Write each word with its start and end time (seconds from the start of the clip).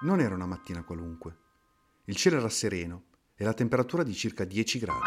Non 0.00 0.20
era 0.20 0.32
una 0.32 0.46
mattina 0.46 0.84
qualunque. 0.84 1.36
Il 2.04 2.14
cielo 2.14 2.36
era 2.36 2.48
sereno 2.48 3.06
e 3.34 3.42
la 3.42 3.52
temperatura 3.52 4.04
di 4.04 4.14
circa 4.14 4.44
10 4.44 4.78
gradi. 4.78 5.00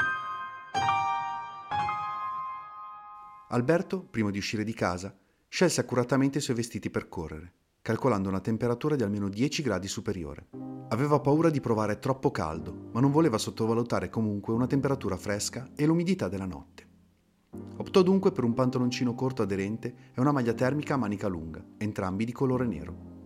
Alberto, 3.48 4.04
prima 4.04 4.32
di 4.32 4.38
uscire 4.38 4.66
di 4.66 4.74
casa, 4.74 5.18
scelse 5.48 5.80
accuratamente 5.80 6.40
i 6.40 6.42
suoi 6.42 6.58
vestiti 6.58 6.90
per 6.90 7.08
correre, 7.08 7.54
calcolando 7.82 8.28
una 8.28 8.42
temperatura 8.42 8.98
di 8.98 9.04
almeno 9.04 9.30
10 9.30 9.62
gradi 9.62 9.88
superiore. 9.88 10.50
Aveva 10.90 11.22
paura 11.22 11.50
di 11.50 11.62
provare 11.62 11.98
troppo 12.00 12.30
caldo, 12.30 12.90
ma 12.92 13.00
non 13.00 13.12
voleva 13.12 13.38
sottovalutare 13.38 14.10
comunque 14.10 14.54
una 14.54 14.68
temperatura 14.68 15.16
fresca 15.16 15.70
e 15.74 15.86
l'umidità 15.86 16.28
della 16.28 16.46
notte. 16.46 16.86
Optò 17.78 18.02
dunque 18.02 18.34
per 18.34 18.44
un 18.44 18.54
pantaloncino 18.54 19.16
corto 19.16 19.42
aderente 19.42 20.12
e 20.14 20.20
una 20.20 20.34
maglia 20.34 20.54
termica 20.54 20.96
a 20.96 20.98
manica 20.98 21.30
lunga, 21.30 21.64
entrambi 21.78 22.26
di 22.26 22.34
colore 22.34 22.66
nero. 22.66 23.21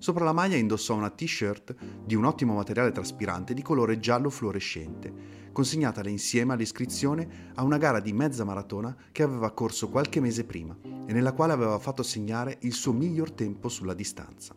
Sopra 0.00 0.24
la 0.24 0.32
maglia 0.32 0.56
indossò 0.56 0.94
una 0.94 1.10
t-shirt 1.10 1.76
di 2.06 2.14
un 2.14 2.24
ottimo 2.24 2.54
materiale 2.54 2.90
traspirante 2.90 3.52
di 3.52 3.60
colore 3.60 3.98
giallo 3.98 4.30
fluorescente, 4.30 5.12
consegnatale 5.52 6.08
insieme 6.08 6.54
all'iscrizione 6.54 7.52
a 7.54 7.62
una 7.62 7.76
gara 7.76 8.00
di 8.00 8.14
mezza 8.14 8.42
maratona 8.44 8.96
che 9.12 9.22
aveva 9.22 9.50
corso 9.50 9.90
qualche 9.90 10.18
mese 10.20 10.44
prima 10.44 10.74
e 10.82 11.12
nella 11.12 11.34
quale 11.34 11.52
aveva 11.52 11.78
fatto 11.78 12.02
segnare 12.02 12.56
il 12.60 12.72
suo 12.72 12.94
miglior 12.94 13.32
tempo 13.32 13.68
sulla 13.68 13.92
distanza. 13.92 14.54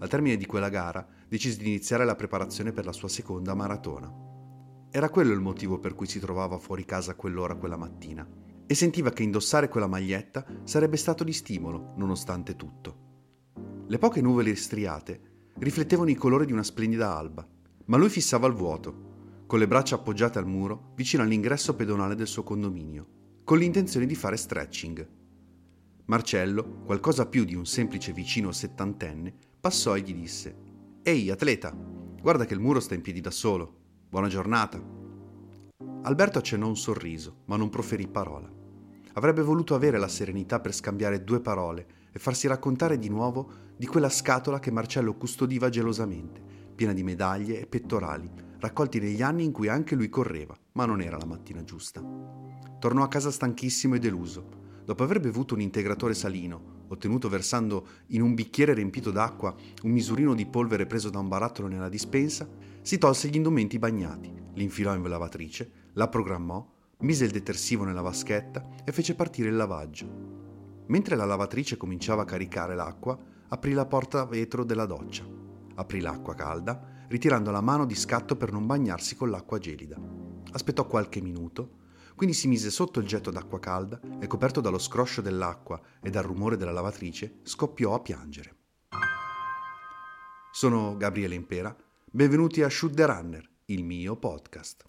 Al 0.00 0.08
termine 0.08 0.36
di 0.36 0.46
quella 0.46 0.70
gara 0.70 1.06
decise 1.28 1.58
di 1.58 1.68
iniziare 1.68 2.04
la 2.04 2.16
preparazione 2.16 2.72
per 2.72 2.84
la 2.84 2.92
sua 2.92 3.08
seconda 3.08 3.54
maratona. 3.54 4.12
Era 4.90 5.08
quello 5.08 5.34
il 5.34 5.40
motivo 5.40 5.78
per 5.78 5.94
cui 5.94 6.08
si 6.08 6.18
trovava 6.18 6.58
fuori 6.58 6.84
casa 6.84 7.12
a 7.12 7.14
quell'ora 7.14 7.54
quella 7.54 7.76
mattina 7.76 8.28
e 8.66 8.74
sentiva 8.74 9.10
che 9.10 9.22
indossare 9.22 9.68
quella 9.68 9.86
maglietta 9.86 10.44
sarebbe 10.64 10.96
stato 10.96 11.22
di 11.22 11.32
stimolo, 11.32 11.92
nonostante 11.96 12.56
tutto. 12.56 13.06
Le 13.90 13.96
poche 13.96 14.20
nuvole 14.20 14.54
striate 14.54 15.20
riflettevano 15.60 16.10
i 16.10 16.14
colori 16.14 16.44
di 16.44 16.52
una 16.52 16.62
splendida 16.62 17.16
alba, 17.16 17.48
ma 17.86 17.96
lui 17.96 18.10
fissava 18.10 18.46
il 18.46 18.52
vuoto, 18.52 19.46
con 19.46 19.58
le 19.58 19.66
braccia 19.66 19.94
appoggiate 19.94 20.38
al 20.38 20.46
muro 20.46 20.92
vicino 20.94 21.22
all'ingresso 21.22 21.74
pedonale 21.74 22.14
del 22.14 22.26
suo 22.26 22.42
condominio, 22.42 23.06
con 23.44 23.56
l'intenzione 23.56 24.04
di 24.04 24.14
fare 24.14 24.36
stretching. 24.36 25.08
Marcello, 26.04 26.82
qualcosa 26.84 27.24
più 27.24 27.44
di 27.44 27.54
un 27.54 27.64
semplice 27.64 28.12
vicino 28.12 28.52
settantenne, 28.52 29.32
passò 29.58 29.96
e 29.96 30.02
gli 30.02 30.12
disse: 30.12 30.54
Ehi, 31.02 31.30
atleta, 31.30 31.74
guarda 32.20 32.44
che 32.44 32.52
il 32.52 32.60
muro 32.60 32.80
sta 32.80 32.94
in 32.94 33.00
piedi 33.00 33.22
da 33.22 33.30
solo. 33.30 33.76
Buona 34.10 34.28
giornata. 34.28 34.78
Alberto 36.02 36.36
accennò 36.36 36.66
un 36.66 36.76
sorriso, 36.76 37.38
ma 37.46 37.56
non 37.56 37.70
proferì 37.70 38.06
parola. 38.06 38.52
Avrebbe 39.14 39.40
voluto 39.40 39.74
avere 39.74 39.96
la 39.96 40.08
serenità 40.08 40.60
per 40.60 40.74
scambiare 40.74 41.24
due 41.24 41.40
parole 41.40 41.86
e 42.12 42.18
farsi 42.18 42.46
raccontare 42.46 42.98
di 42.98 43.08
nuovo 43.08 43.67
di 43.78 43.86
quella 43.86 44.08
scatola 44.08 44.58
che 44.58 44.72
Marcello 44.72 45.14
custodiva 45.14 45.68
gelosamente, 45.68 46.42
piena 46.74 46.92
di 46.92 47.04
medaglie 47.04 47.60
e 47.60 47.66
pettorali, 47.66 48.28
raccolti 48.58 48.98
negli 48.98 49.22
anni 49.22 49.44
in 49.44 49.52
cui 49.52 49.68
anche 49.68 49.94
lui 49.94 50.08
correva, 50.08 50.56
ma 50.72 50.84
non 50.84 51.00
era 51.00 51.16
la 51.16 51.26
mattina 51.26 51.62
giusta. 51.62 52.02
Tornò 52.80 53.04
a 53.04 53.08
casa 53.08 53.30
stanchissimo 53.30 53.94
e 53.94 54.00
deluso. 54.00 54.66
Dopo 54.84 55.04
aver 55.04 55.20
bevuto 55.20 55.54
un 55.54 55.60
integratore 55.60 56.14
salino, 56.14 56.84
ottenuto 56.88 57.28
versando 57.28 57.86
in 58.08 58.22
un 58.22 58.34
bicchiere 58.34 58.74
riempito 58.74 59.12
d'acqua 59.12 59.54
un 59.82 59.90
misurino 59.92 60.34
di 60.34 60.46
polvere 60.46 60.86
preso 60.86 61.08
da 61.08 61.20
un 61.20 61.28
barattolo 61.28 61.68
nella 61.68 61.88
dispensa, 61.88 62.48
si 62.82 62.98
tolse 62.98 63.28
gli 63.28 63.36
indumenti 63.36 63.78
bagnati, 63.78 64.32
li 64.54 64.62
infilò 64.64 64.92
in 64.92 65.08
lavatrice, 65.08 65.70
la 65.92 66.08
programmò, 66.08 66.66
mise 67.00 67.26
il 67.26 67.30
detersivo 67.30 67.84
nella 67.84 68.00
vaschetta 68.00 68.66
e 68.84 68.90
fece 68.90 69.14
partire 69.14 69.50
il 69.50 69.56
lavaggio. 69.56 70.36
Mentre 70.86 71.14
la 71.14 71.26
lavatrice 71.26 71.76
cominciava 71.76 72.22
a 72.22 72.24
caricare 72.24 72.74
l'acqua, 72.74 73.16
aprì 73.48 73.72
la 73.72 73.86
porta 73.86 74.20
a 74.20 74.26
vetro 74.26 74.64
della 74.64 74.86
doccia, 74.86 75.24
aprì 75.74 76.00
l'acqua 76.00 76.34
calda, 76.34 77.06
ritirando 77.08 77.50
la 77.50 77.60
mano 77.60 77.86
di 77.86 77.94
scatto 77.94 78.36
per 78.36 78.52
non 78.52 78.66
bagnarsi 78.66 79.16
con 79.16 79.30
l'acqua 79.30 79.58
gelida. 79.58 79.96
Aspettò 80.52 80.86
qualche 80.86 81.20
minuto, 81.20 81.76
quindi 82.14 82.34
si 82.34 82.48
mise 82.48 82.70
sotto 82.70 83.00
il 83.00 83.06
getto 83.06 83.30
d'acqua 83.30 83.60
calda 83.60 84.00
e 84.18 84.26
coperto 84.26 84.60
dallo 84.60 84.78
scroscio 84.78 85.20
dell'acqua 85.20 85.80
e 86.02 86.10
dal 86.10 86.24
rumore 86.24 86.56
della 86.56 86.72
lavatrice, 86.72 87.38
scoppiò 87.42 87.94
a 87.94 88.00
piangere. 88.00 88.56
Sono 90.50 90.96
Gabriele 90.96 91.34
Impera, 91.34 91.74
benvenuti 92.10 92.62
a 92.62 92.68
Shoot 92.68 92.94
the 92.94 93.06
Runner, 93.06 93.48
il 93.66 93.84
mio 93.84 94.16
podcast. 94.16 94.84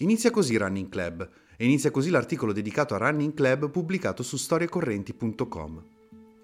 Inizia 0.00 0.30
così 0.30 0.58
Running 0.58 0.90
Club 0.90 1.26
e 1.56 1.64
inizia 1.64 1.90
così 1.90 2.10
l'articolo 2.10 2.52
dedicato 2.52 2.94
a 2.94 2.98
Running 2.98 3.32
Club 3.32 3.70
pubblicato 3.70 4.22
su 4.22 4.36
storiecorrenti.com. 4.36 5.84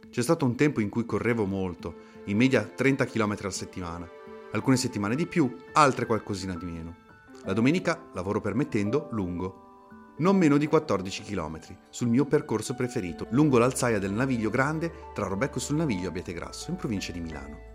C'è 0.08 0.22
stato 0.22 0.46
un 0.46 0.56
tempo 0.56 0.80
in 0.80 0.88
cui 0.88 1.04
correvo 1.04 1.44
molto, 1.44 1.94
in 2.26 2.38
media 2.38 2.64
30 2.64 3.04
km 3.04 3.36
a 3.42 3.50
settimana, 3.50 4.08
alcune 4.52 4.78
settimane 4.78 5.14
di 5.16 5.26
più, 5.26 5.54
altre 5.72 6.06
qualcosina 6.06 6.56
di 6.56 6.64
meno. 6.64 6.96
La 7.44 7.52
domenica, 7.52 8.08
lavoro 8.14 8.40
permettendo, 8.40 9.08
lungo, 9.10 9.90
non 10.18 10.38
meno 10.38 10.56
di 10.56 10.66
14 10.66 11.22
km, 11.22 11.58
sul 11.90 12.08
mio 12.08 12.24
percorso 12.24 12.74
preferito, 12.74 13.26
lungo 13.32 13.58
l'alzaia 13.58 13.98
del 13.98 14.12
Naviglio 14.12 14.48
Grande 14.48 15.10
tra 15.12 15.26
Robecco 15.26 15.58
sul 15.58 15.76
Naviglio 15.76 16.04
e 16.04 16.08
Abbiategrasso, 16.08 16.70
in 16.70 16.76
provincia 16.76 17.12
di 17.12 17.20
Milano. 17.20 17.71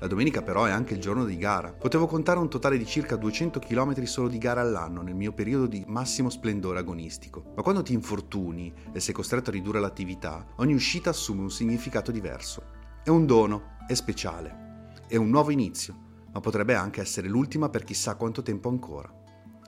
La 0.00 0.06
domenica 0.06 0.42
però 0.42 0.64
è 0.64 0.70
anche 0.70 0.94
il 0.94 1.00
giorno 1.00 1.24
di 1.24 1.36
gara. 1.36 1.72
Potevo 1.72 2.06
contare 2.06 2.38
un 2.38 2.48
totale 2.48 2.78
di 2.78 2.86
circa 2.86 3.16
200 3.16 3.58
km 3.58 4.04
solo 4.04 4.28
di 4.28 4.38
gara 4.38 4.60
all'anno 4.60 5.02
nel 5.02 5.16
mio 5.16 5.32
periodo 5.32 5.66
di 5.66 5.84
massimo 5.88 6.30
splendore 6.30 6.78
agonistico. 6.78 7.52
Ma 7.56 7.62
quando 7.62 7.82
ti 7.82 7.94
infortuni 7.94 8.72
e 8.92 9.00
sei 9.00 9.12
costretto 9.12 9.50
a 9.50 9.54
ridurre 9.54 9.80
l'attività, 9.80 10.46
ogni 10.58 10.74
uscita 10.74 11.10
assume 11.10 11.40
un 11.40 11.50
significato 11.50 12.12
diverso. 12.12 12.62
È 13.02 13.08
un 13.08 13.26
dono, 13.26 13.76
è 13.88 13.94
speciale. 13.94 14.92
È 15.08 15.16
un 15.16 15.30
nuovo 15.30 15.50
inizio, 15.50 15.96
ma 16.32 16.38
potrebbe 16.38 16.74
anche 16.76 17.00
essere 17.00 17.26
l'ultima 17.26 17.68
per 17.68 17.82
chissà 17.82 18.14
quanto 18.14 18.40
tempo 18.42 18.68
ancora. 18.68 19.12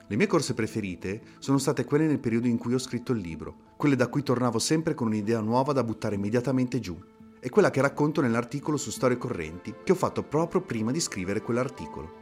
Le 0.07 0.15
mie 0.15 0.27
corse 0.27 0.53
preferite 0.53 1.21
sono 1.39 1.57
state 1.57 1.83
quelle 1.83 2.07
nel 2.07 2.19
periodo 2.19 2.47
in 2.47 2.57
cui 2.57 2.73
ho 2.73 2.79
scritto 2.79 3.11
il 3.11 3.19
libro, 3.19 3.73
quelle 3.75 3.97
da 3.97 4.07
cui 4.07 4.23
tornavo 4.23 4.59
sempre 4.59 4.93
con 4.93 5.07
un'idea 5.07 5.41
nuova 5.41 5.73
da 5.73 5.83
buttare 5.83 6.15
immediatamente 6.15 6.79
giù, 6.79 6.97
è 7.41 7.49
quella 7.49 7.71
che 7.71 7.81
racconto 7.81 8.21
nell'articolo 8.21 8.77
su 8.77 8.91
storie 8.91 9.17
correnti 9.17 9.73
che 9.83 9.93
ho 9.93 9.95
fatto 9.95 10.21
proprio 10.21 10.61
prima 10.61 10.91
di 10.91 10.99
scrivere 10.99 11.41
quell'articolo. 11.41 12.19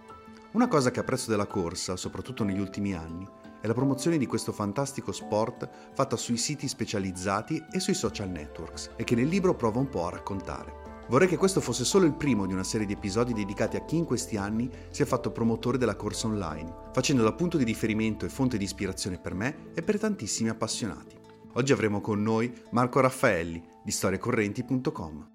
Una 0.53 0.69
cosa 0.69 0.91
che 0.91 1.01
apprezzo 1.01 1.29
della 1.29 1.45
corsa, 1.45 1.97
soprattutto 1.97 2.45
negli 2.45 2.61
ultimi 2.61 2.93
anni, 2.93 3.27
è 3.59 3.67
la 3.67 3.73
promozione 3.73 4.17
di 4.17 4.25
questo 4.25 4.53
fantastico 4.53 5.11
sport 5.11 5.69
fatta 5.93 6.15
sui 6.15 6.37
siti 6.37 6.69
specializzati 6.69 7.61
e 7.69 7.81
sui 7.81 7.95
social 7.95 8.29
networks 8.29 8.91
e 8.95 9.03
che 9.03 9.15
nel 9.15 9.27
libro 9.27 9.55
provo 9.55 9.79
un 9.79 9.89
po' 9.89 10.07
a 10.07 10.11
raccontare. 10.11 11.03
Vorrei 11.09 11.27
che 11.27 11.35
questo 11.35 11.59
fosse 11.59 11.83
solo 11.83 12.05
il 12.05 12.13
primo 12.13 12.45
di 12.45 12.53
una 12.53 12.63
serie 12.63 12.87
di 12.87 12.93
episodi 12.93 13.33
dedicati 13.33 13.75
a 13.75 13.83
chi 13.83 13.97
in 13.97 14.05
questi 14.05 14.37
anni 14.37 14.69
si 14.89 15.01
è 15.01 15.05
fatto 15.05 15.33
promotore 15.33 15.77
della 15.77 15.97
corsa 15.97 16.27
online, 16.27 16.73
facendo 16.93 17.23
da 17.23 17.33
punto 17.33 17.57
di 17.57 17.65
riferimento 17.65 18.25
e 18.25 18.29
fonte 18.29 18.57
di 18.57 18.63
ispirazione 18.63 19.19
per 19.19 19.33
me 19.33 19.71
e 19.73 19.83
per 19.83 19.99
tantissimi 19.99 20.47
appassionati. 20.47 21.17
Oggi 21.53 21.73
avremo 21.73 21.99
con 21.99 22.21
noi 22.21 22.53
Marco 22.69 23.01
Raffaelli 23.01 23.68
di 23.83 23.91
storiecorrenti.com. 23.91 25.29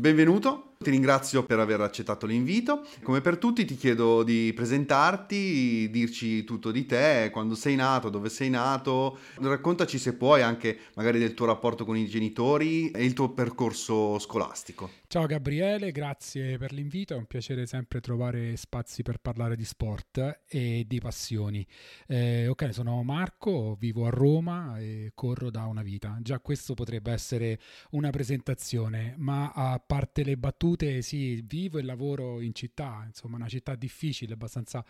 Benvenuto, 0.00 0.65
ti 0.86 0.92
ringrazio 0.92 1.44
per 1.44 1.58
aver 1.58 1.80
accettato 1.80 2.26
l'invito. 2.26 2.86
Come 3.02 3.20
per 3.20 3.38
tutti 3.38 3.64
ti 3.64 3.74
chiedo 3.74 4.22
di 4.22 4.52
presentarti, 4.54 5.90
dirci 5.90 6.44
tutto 6.44 6.70
di 6.70 6.86
te, 6.86 7.30
quando 7.32 7.56
sei 7.56 7.74
nato, 7.74 8.08
dove 8.08 8.28
sei 8.28 8.50
nato, 8.50 9.18
raccontaci 9.40 9.98
se 9.98 10.14
puoi 10.14 10.42
anche 10.42 10.78
magari 10.94 11.18
del 11.18 11.34
tuo 11.34 11.46
rapporto 11.46 11.84
con 11.84 11.96
i 11.96 12.06
genitori 12.06 12.92
e 12.92 13.04
il 13.04 13.14
tuo 13.14 13.30
percorso 13.30 14.20
scolastico. 14.20 14.90
Ciao 15.08 15.26
Gabriele, 15.26 15.92
grazie 15.92 16.58
per 16.58 16.72
l'invito, 16.72 17.14
è 17.14 17.16
un 17.16 17.26
piacere 17.26 17.66
sempre 17.66 18.00
trovare 18.00 18.56
spazi 18.56 19.02
per 19.02 19.18
parlare 19.18 19.56
di 19.56 19.64
sport 19.64 20.42
e 20.48 20.84
di 20.86 21.00
passioni. 21.00 21.66
Eh, 22.06 22.46
ok, 22.48 22.74
sono 22.74 23.02
Marco, 23.02 23.76
vivo 23.78 24.06
a 24.06 24.10
Roma 24.10 24.78
e 24.78 25.12
corro 25.14 25.50
da 25.50 25.66
una 25.66 25.82
vita. 25.82 26.18
Già 26.20 26.40
questo 26.40 26.74
potrebbe 26.74 27.12
essere 27.12 27.58
una 27.90 28.10
presentazione, 28.10 29.14
ma 29.18 29.52
a 29.52 29.82
parte 29.84 30.22
le 30.22 30.36
battute 30.36 30.75
salute, 30.76 31.02
sì, 31.02 31.42
vivo 31.44 31.78
e 31.78 31.82
lavoro 31.82 32.40
in 32.40 32.54
città, 32.54 33.02
insomma 33.06 33.36
una 33.36 33.48
città 33.48 33.74
difficile, 33.74 34.34
abbastanza 34.34 34.84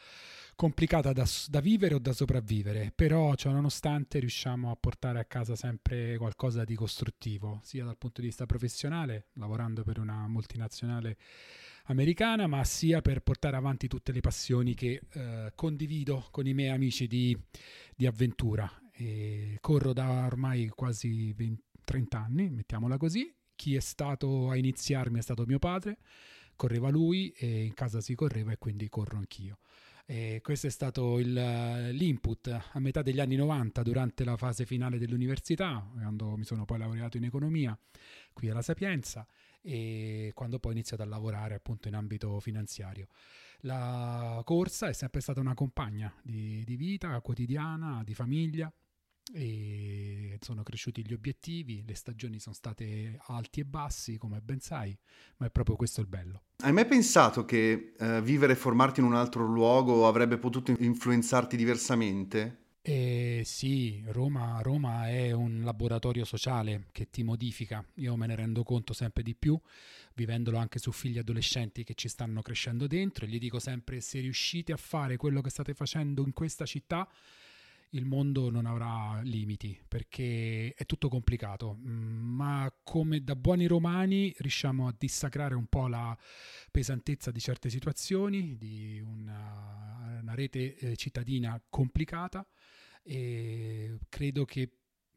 complicata 0.54 1.12
da, 1.12 1.26
da 1.48 1.60
vivere 1.60 1.94
o 1.94 1.98
da 1.98 2.12
sopravvivere, 2.12 2.92
però 2.94 3.34
cioè, 3.34 3.52
nonostante 3.52 4.18
riusciamo 4.18 4.70
a 4.70 4.76
portare 4.76 5.20
a 5.20 5.24
casa 5.24 5.54
sempre 5.54 6.16
qualcosa 6.18 6.64
di 6.64 6.74
costruttivo, 6.74 7.60
sia 7.62 7.84
dal 7.84 7.96
punto 7.96 8.20
di 8.20 8.26
vista 8.26 8.44
professionale, 8.46 9.28
lavorando 9.34 9.82
per 9.84 9.98
una 9.98 10.26
multinazionale 10.26 11.16
americana, 11.84 12.46
ma 12.46 12.64
sia 12.64 13.00
per 13.00 13.20
portare 13.20 13.56
avanti 13.56 13.86
tutte 13.86 14.12
le 14.12 14.20
passioni 14.20 14.74
che 14.74 15.00
eh, 15.12 15.52
condivido 15.54 16.26
con 16.30 16.46
i 16.46 16.54
miei 16.54 16.70
amici 16.70 17.06
di, 17.06 17.36
di 17.94 18.06
avventura. 18.06 18.70
E 18.98 19.58
corro 19.60 19.92
da 19.92 20.24
ormai 20.24 20.68
quasi 20.68 21.30
20, 21.34 21.62
30 21.84 22.18
anni, 22.18 22.50
mettiamola 22.50 22.96
così. 22.96 23.32
Chi 23.56 23.74
è 23.74 23.80
stato 23.80 24.50
a 24.50 24.56
iniziarmi 24.56 25.18
è 25.18 25.22
stato 25.22 25.44
mio 25.46 25.58
padre, 25.58 25.98
correva 26.54 26.88
lui 26.90 27.30
e 27.30 27.64
in 27.64 27.74
casa 27.74 28.00
si 28.00 28.14
correva 28.14 28.52
e 28.52 28.58
quindi 28.58 28.88
corro 28.88 29.16
anch'io. 29.16 29.58
E 30.08 30.40
questo 30.40 30.68
è 30.68 30.70
stato 30.70 31.18
il, 31.18 31.32
l'input 31.32 32.46
a 32.46 32.78
metà 32.78 33.02
degli 33.02 33.18
anni 33.18 33.34
90 33.34 33.82
durante 33.82 34.24
la 34.24 34.36
fase 34.36 34.64
finale 34.64 34.98
dell'università, 34.98 35.84
quando 35.92 36.36
mi 36.36 36.44
sono 36.44 36.64
poi 36.64 36.78
laureato 36.78 37.16
in 37.16 37.24
economia 37.24 37.76
qui 38.32 38.48
alla 38.48 38.62
Sapienza 38.62 39.26
e 39.60 40.30
quando 40.32 40.60
poi 40.60 40.70
ho 40.70 40.74
iniziato 40.74 41.02
a 41.02 41.06
lavorare 41.06 41.54
appunto 41.54 41.88
in 41.88 41.94
ambito 41.94 42.38
finanziario. 42.38 43.08
La 43.60 44.40
corsa 44.44 44.88
è 44.88 44.92
sempre 44.92 45.20
stata 45.20 45.40
una 45.40 45.54
compagna 45.54 46.14
di, 46.22 46.62
di 46.64 46.76
vita 46.76 47.20
quotidiana, 47.20 48.02
di 48.04 48.14
famiglia 48.14 48.72
e 49.32 50.38
sono 50.40 50.62
cresciuti 50.62 51.04
gli 51.04 51.12
obiettivi, 51.12 51.82
le 51.84 51.94
stagioni 51.94 52.38
sono 52.38 52.54
state 52.54 53.18
alti 53.26 53.60
e 53.60 53.64
bassi, 53.64 54.16
come 54.18 54.40
ben 54.40 54.60
sai, 54.60 54.96
ma 55.38 55.46
è 55.46 55.50
proprio 55.50 55.76
questo 55.76 56.00
il 56.00 56.06
bello. 56.06 56.42
Hai 56.58 56.72
mai 56.72 56.86
pensato 56.86 57.44
che 57.44 57.94
eh, 57.98 58.22
vivere 58.22 58.52
e 58.52 58.56
formarti 58.56 59.00
in 59.00 59.06
un 59.06 59.14
altro 59.14 59.46
luogo 59.46 60.06
avrebbe 60.06 60.38
potuto 60.38 60.74
influenzarti 60.78 61.56
diversamente? 61.56 62.64
Eh, 62.88 63.42
sì, 63.44 64.00
Roma, 64.06 64.60
Roma 64.62 65.08
è 65.08 65.32
un 65.32 65.62
laboratorio 65.64 66.24
sociale 66.24 66.86
che 66.92 67.10
ti 67.10 67.24
modifica, 67.24 67.84
io 67.94 68.14
me 68.14 68.28
ne 68.28 68.36
rendo 68.36 68.62
conto 68.62 68.92
sempre 68.92 69.24
di 69.24 69.34
più, 69.34 69.58
vivendolo 70.14 70.58
anche 70.58 70.78
su 70.78 70.92
figli 70.92 71.18
adolescenti 71.18 71.82
che 71.82 71.94
ci 71.94 72.06
stanno 72.06 72.42
crescendo 72.42 72.86
dentro 72.86 73.24
e 73.24 73.28
gli 73.28 73.40
dico 73.40 73.58
sempre 73.58 74.00
se 74.00 74.20
riuscite 74.20 74.72
a 74.72 74.76
fare 74.76 75.16
quello 75.16 75.40
che 75.40 75.50
state 75.50 75.74
facendo 75.74 76.22
in 76.22 76.32
questa 76.32 76.64
città, 76.64 77.08
il 77.96 78.04
mondo 78.04 78.50
non 78.50 78.66
avrà 78.66 79.20
limiti 79.22 79.78
perché 79.86 80.72
è 80.74 80.84
tutto 80.86 81.08
complicato, 81.08 81.76
mm, 81.76 82.34
ma 82.34 82.72
come 82.82 83.22
da 83.24 83.34
buoni 83.34 83.66
romani 83.66 84.34
riusciamo 84.38 84.88
a 84.88 84.94
dissacrare 84.96 85.54
un 85.54 85.66
po' 85.66 85.88
la 85.88 86.16
pesantezza 86.70 87.30
di 87.30 87.40
certe 87.40 87.70
situazioni, 87.70 88.56
di 88.56 89.00
una, 89.04 90.18
una 90.20 90.34
rete 90.34 90.76
eh, 90.76 90.96
cittadina 90.96 91.60
complicata 91.68 92.46
e 93.02 93.98
credo 94.08 94.44
che 94.44 94.70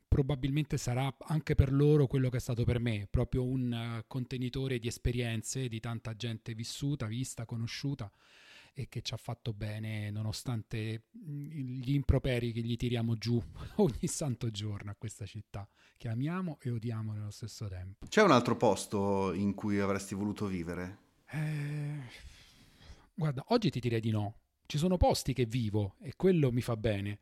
probabilmente 0.08 0.78
sarà 0.78 1.16
anche 1.20 1.54
per 1.56 1.72
loro 1.72 2.08
quello 2.08 2.30
che 2.30 2.38
è 2.38 2.40
stato 2.40 2.64
per 2.64 2.80
me, 2.80 3.08
proprio 3.10 3.46
un 3.46 4.00
uh, 4.00 4.04
contenitore 4.08 4.80
di 4.80 4.88
esperienze 4.88 5.68
di 5.68 5.80
tanta 5.80 6.16
gente 6.16 6.56
vissuta, 6.56 7.06
vista, 7.06 7.46
conosciuta 7.46 8.12
e 8.74 8.88
che 8.88 9.02
ci 9.02 9.14
ha 9.14 9.18
fatto 9.18 9.54
bene 9.54 10.10
nonostante 10.12 11.06
mm, 11.18 11.82
gli 11.82 11.94
improperi 11.94 12.52
che 12.52 12.62
gli 12.62 12.76
tiriamo 12.76 13.16
giù 13.16 13.42
ogni 13.78 14.08
santo 14.08 14.50
giorno 14.52 14.92
a 14.92 14.96
questa 14.96 15.26
città 15.26 15.68
che 15.98 16.08
amiamo 16.08 16.58
e 16.62 16.70
odiamo 16.70 17.14
nello 17.14 17.32
stesso 17.32 17.68
tempo. 17.68 18.08
C'è 18.08 18.24
un 18.24 18.32
altro 18.32 18.56
posto 18.56 19.34
in 19.34 19.54
cui 19.54 19.80
avresti 19.80 20.16
voluto 20.16 20.46
vivere? 20.46 20.98
Eh, 21.32 22.02
guarda, 23.14 23.44
oggi 23.50 23.70
ti 23.70 23.80
direi 23.80 24.00
di 24.00 24.12
no. 24.12 24.36
Ci 24.66 24.78
sono 24.78 24.98
posti 24.98 25.34
che 25.34 25.46
vivo 25.46 25.96
e 26.00 26.14
quello 26.16 26.52
mi 26.52 26.62
fa 26.62 26.78
bene 26.78 27.20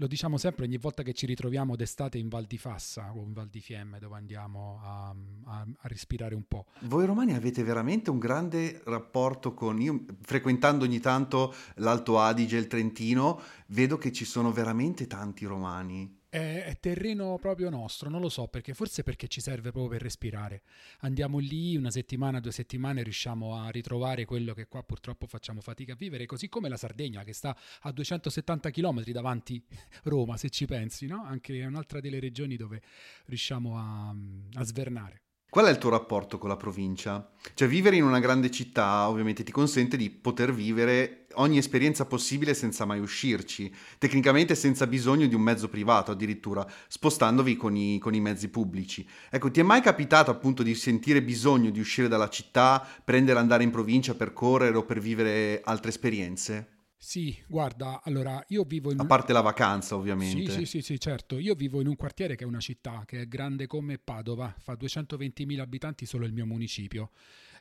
lo 0.00 0.06
diciamo 0.06 0.38
sempre 0.38 0.64
ogni 0.64 0.78
volta 0.78 1.02
che 1.02 1.12
ci 1.12 1.26
ritroviamo 1.26 1.76
d'estate 1.76 2.16
in 2.16 2.28
Val 2.28 2.46
di 2.46 2.56
Fassa 2.56 3.12
o 3.14 3.22
in 3.22 3.34
Val 3.34 3.48
di 3.48 3.60
Fiemme 3.60 3.98
dove 3.98 4.16
andiamo 4.16 4.80
a, 4.82 5.14
a, 5.44 5.60
a, 5.60 5.88
respirare 5.88 6.34
un 6.34 6.44
po'. 6.48 6.64
Voi 6.80 7.04
romani 7.04 7.34
avete 7.34 7.62
veramente 7.62 8.08
un 8.08 8.18
grande 8.18 8.80
rapporto 8.86 9.52
con, 9.52 9.78
io 9.78 10.06
frequentando 10.22 10.84
ogni 10.84 11.00
tanto 11.00 11.54
l'Alto 11.76 12.18
Adige 12.18 12.56
il 12.56 12.66
Trentino, 12.66 13.40
vedo 13.68 13.98
che 13.98 14.10
ci 14.10 14.24
sono 14.24 14.50
veramente 14.52 15.06
tanti 15.06 15.44
romani. 15.44 16.19
È, 16.30 16.62
è, 16.64 16.78
terreno 16.78 17.36
proprio 17.40 17.70
nostro, 17.70 18.08
non 18.08 18.20
lo 18.20 18.28
so 18.28 18.46
perché, 18.46 18.72
forse 18.72 19.02
perché 19.02 19.26
ci 19.26 19.40
serve 19.40 19.72
proprio 19.72 19.88
per 19.88 20.02
respirare. 20.02 20.62
Andiamo 21.00 21.38
lì 21.38 21.76
una 21.76 21.90
settimana, 21.90 22.38
due 22.38 22.52
settimane, 22.52 23.02
riusciamo 23.02 23.56
a 23.56 23.68
ritrovare 23.70 24.24
quello 24.24 24.54
che 24.54 24.68
qua 24.68 24.84
purtroppo 24.84 25.26
facciamo 25.26 25.60
fatica 25.60 25.94
a 25.94 25.96
vivere, 25.96 26.26
così 26.26 26.48
come 26.48 26.68
la 26.68 26.76
Sardegna 26.76 27.24
che 27.24 27.32
sta 27.32 27.56
a 27.80 27.90
270 27.90 28.70
km 28.70 29.02
davanti 29.10 29.60
Roma, 30.04 30.36
se 30.36 30.50
ci 30.50 30.66
pensi, 30.66 31.06
no? 31.06 31.24
Anche 31.24 31.58
è 31.60 31.66
un'altra 31.66 31.98
delle 32.00 32.20
regioni 32.20 32.56
dove 32.56 32.80
riusciamo 33.26 33.76
a, 33.76 34.14
a 34.54 34.64
svernare. 34.64 35.22
Qual 35.50 35.66
è 35.66 35.70
il 35.70 35.78
tuo 35.78 35.90
rapporto 35.90 36.38
con 36.38 36.48
la 36.48 36.56
provincia? 36.56 37.28
Cioè 37.54 37.66
vivere 37.66 37.96
in 37.96 38.04
una 38.04 38.20
grande 38.20 38.52
città 38.52 39.08
ovviamente 39.08 39.42
ti 39.42 39.50
consente 39.50 39.96
di 39.96 40.08
poter 40.08 40.54
vivere 40.54 41.26
ogni 41.34 41.58
esperienza 41.58 42.06
possibile 42.06 42.54
senza 42.54 42.84
mai 42.84 43.00
uscirci, 43.00 43.74
tecnicamente 43.98 44.54
senza 44.54 44.86
bisogno 44.86 45.26
di 45.26 45.34
un 45.34 45.40
mezzo 45.40 45.68
privato 45.68 46.12
addirittura, 46.12 46.64
spostandovi 46.86 47.56
con 47.56 47.74
i, 47.74 47.98
con 47.98 48.14
i 48.14 48.20
mezzi 48.20 48.48
pubblici. 48.48 49.04
Ecco, 49.28 49.50
ti 49.50 49.58
è 49.58 49.64
mai 49.64 49.80
capitato 49.80 50.30
appunto 50.30 50.62
di 50.62 50.76
sentire 50.76 51.20
bisogno 51.20 51.70
di 51.70 51.80
uscire 51.80 52.06
dalla 52.06 52.28
città, 52.28 52.86
prendere 53.02 53.40
andare 53.40 53.64
in 53.64 53.70
provincia 53.72 54.14
per 54.14 54.32
correre 54.32 54.76
o 54.76 54.84
per 54.84 55.00
vivere 55.00 55.62
altre 55.64 55.88
esperienze? 55.88 56.79
Sì, 57.02 57.34
guarda, 57.48 58.02
allora 58.04 58.44
io 58.48 58.62
vivo 58.64 58.92
in... 58.92 59.00
A 59.00 59.06
parte 59.06 59.32
la 59.32 59.40
vacanza, 59.40 59.96
ovviamente. 59.96 60.50
Sì, 60.52 60.58
sì, 60.58 60.66
sì, 60.66 60.82
sì, 60.82 61.00
certo. 61.00 61.38
Io 61.38 61.54
vivo 61.54 61.80
in 61.80 61.86
un 61.86 61.96
quartiere 61.96 62.36
che 62.36 62.44
è 62.44 62.46
una 62.46 62.60
città, 62.60 63.04
che 63.06 63.22
è 63.22 63.26
grande 63.26 63.66
come 63.66 63.96
Padova, 63.96 64.54
fa 64.58 64.74
220.000 64.74 65.60
abitanti 65.60 66.04
solo 66.04 66.26
il 66.26 66.34
mio 66.34 66.44
municipio. 66.44 67.10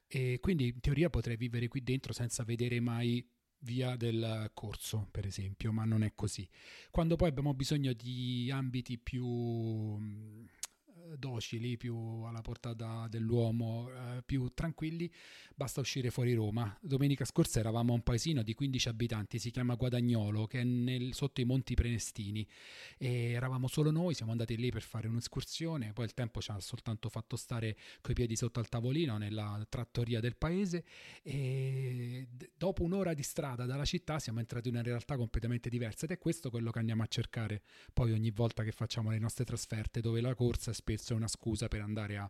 E 0.08 0.40
quindi 0.42 0.68
in 0.68 0.82
teoria 0.82 1.10
potrei 1.10 1.38
vivere 1.38 1.70
qui 1.70 1.82
dentro 1.82 2.12
senza 2.12 2.44
vedere 2.44 2.82
mai 2.82 3.26
via 3.60 3.96
del 3.96 4.52
corso, 4.54 5.08
per 5.10 5.26
esempio, 5.26 5.72
ma 5.72 5.86
non 5.86 6.04
è 6.04 6.12
così. 6.16 6.48
Quando 6.92 7.16
poi 7.16 7.30
abbiamo 7.30 7.54
bisogno 7.54 7.94
di 7.94 8.52
ambiti 8.52 8.98
più 8.98 9.98
docili, 11.18 11.78
più 11.78 11.96
alla 12.24 12.42
portata 12.42 13.08
dell'uomo, 13.10 13.90
eh, 13.90 14.24
più 14.24 14.50
tranquilli, 14.54 15.12
basta 15.56 15.80
uscire 15.80 16.10
fuori 16.10 16.34
Roma. 16.34 16.78
Domenica 16.82 17.26
scorsa 17.26 17.60
eravamo 17.60 17.94
a 17.94 17.96
un 17.96 18.04
paesino 18.04 18.44
di 18.44 18.54
15 18.54 18.90
abitanti, 18.90 19.40
si 19.40 19.52
chiama 19.52 19.76
Guadagnolo, 19.76 20.46
che 20.48 20.62
è 20.62 20.64
nel, 20.64 21.14
sotto 21.14 21.42
i 21.42 21.46
Monti 21.46 21.74
Prenestini. 21.74 22.48
E 22.98 23.32
eravamo 23.32 23.68
solo 23.68 23.92
noi, 23.92 24.14
siamo 24.14 24.32
andati 24.32 24.56
lì 24.58 24.72
per 24.72 24.82
fare 24.82 25.08
un'escursione, 25.08 25.94
poi 25.94 26.06
il 26.06 26.14
tempo 26.14 26.42
ci 26.42 26.52
ha 26.52 26.60
soltanto 26.60 27.10
fatto 27.10 27.36
stare 27.36 27.78
coi 28.02 28.14
piedi 28.14 28.36
sotto 28.36 28.60
al 28.60 28.70
tavolino 28.70 29.18
nella 29.18 29.66
trattoria 29.68 30.20
del 30.20 30.36
paese 30.36 30.84
e 31.24 32.28
d- 32.30 32.50
dopo 32.56 32.84
un'ora 32.84 33.14
di 33.14 33.24
strada 33.24 33.66
dalla 33.66 33.86
città 33.86 34.20
siamo 34.20 34.40
entrati 34.40 34.70
in 34.70 34.76
una 34.76 34.84
realtà 34.84 35.18
completamente 35.18 35.70
diversa 35.70 36.06
ed 36.06 36.12
è 36.12 36.18
questo 36.18 36.50
quello 36.50 36.72
che 36.72 36.80
andiamo 36.80 37.04
a 37.04 37.08
cercare 37.08 37.62
poi 37.94 38.12
ogni 38.12 38.32
volta 38.32 38.64
che 38.64 38.72
facciamo 38.72 39.10
le 39.10 39.20
nostre 39.20 39.46
trasferte, 39.46 40.02
dove 40.02 40.22
la 40.22 40.34
corsa 40.36 40.72
è 40.72 40.74
spesso 40.74 40.99
spesso 41.00 41.14
è 41.14 41.16
una 41.16 41.28
scusa 41.28 41.68
per 41.68 41.82
andare 41.82 42.18
a, 42.18 42.30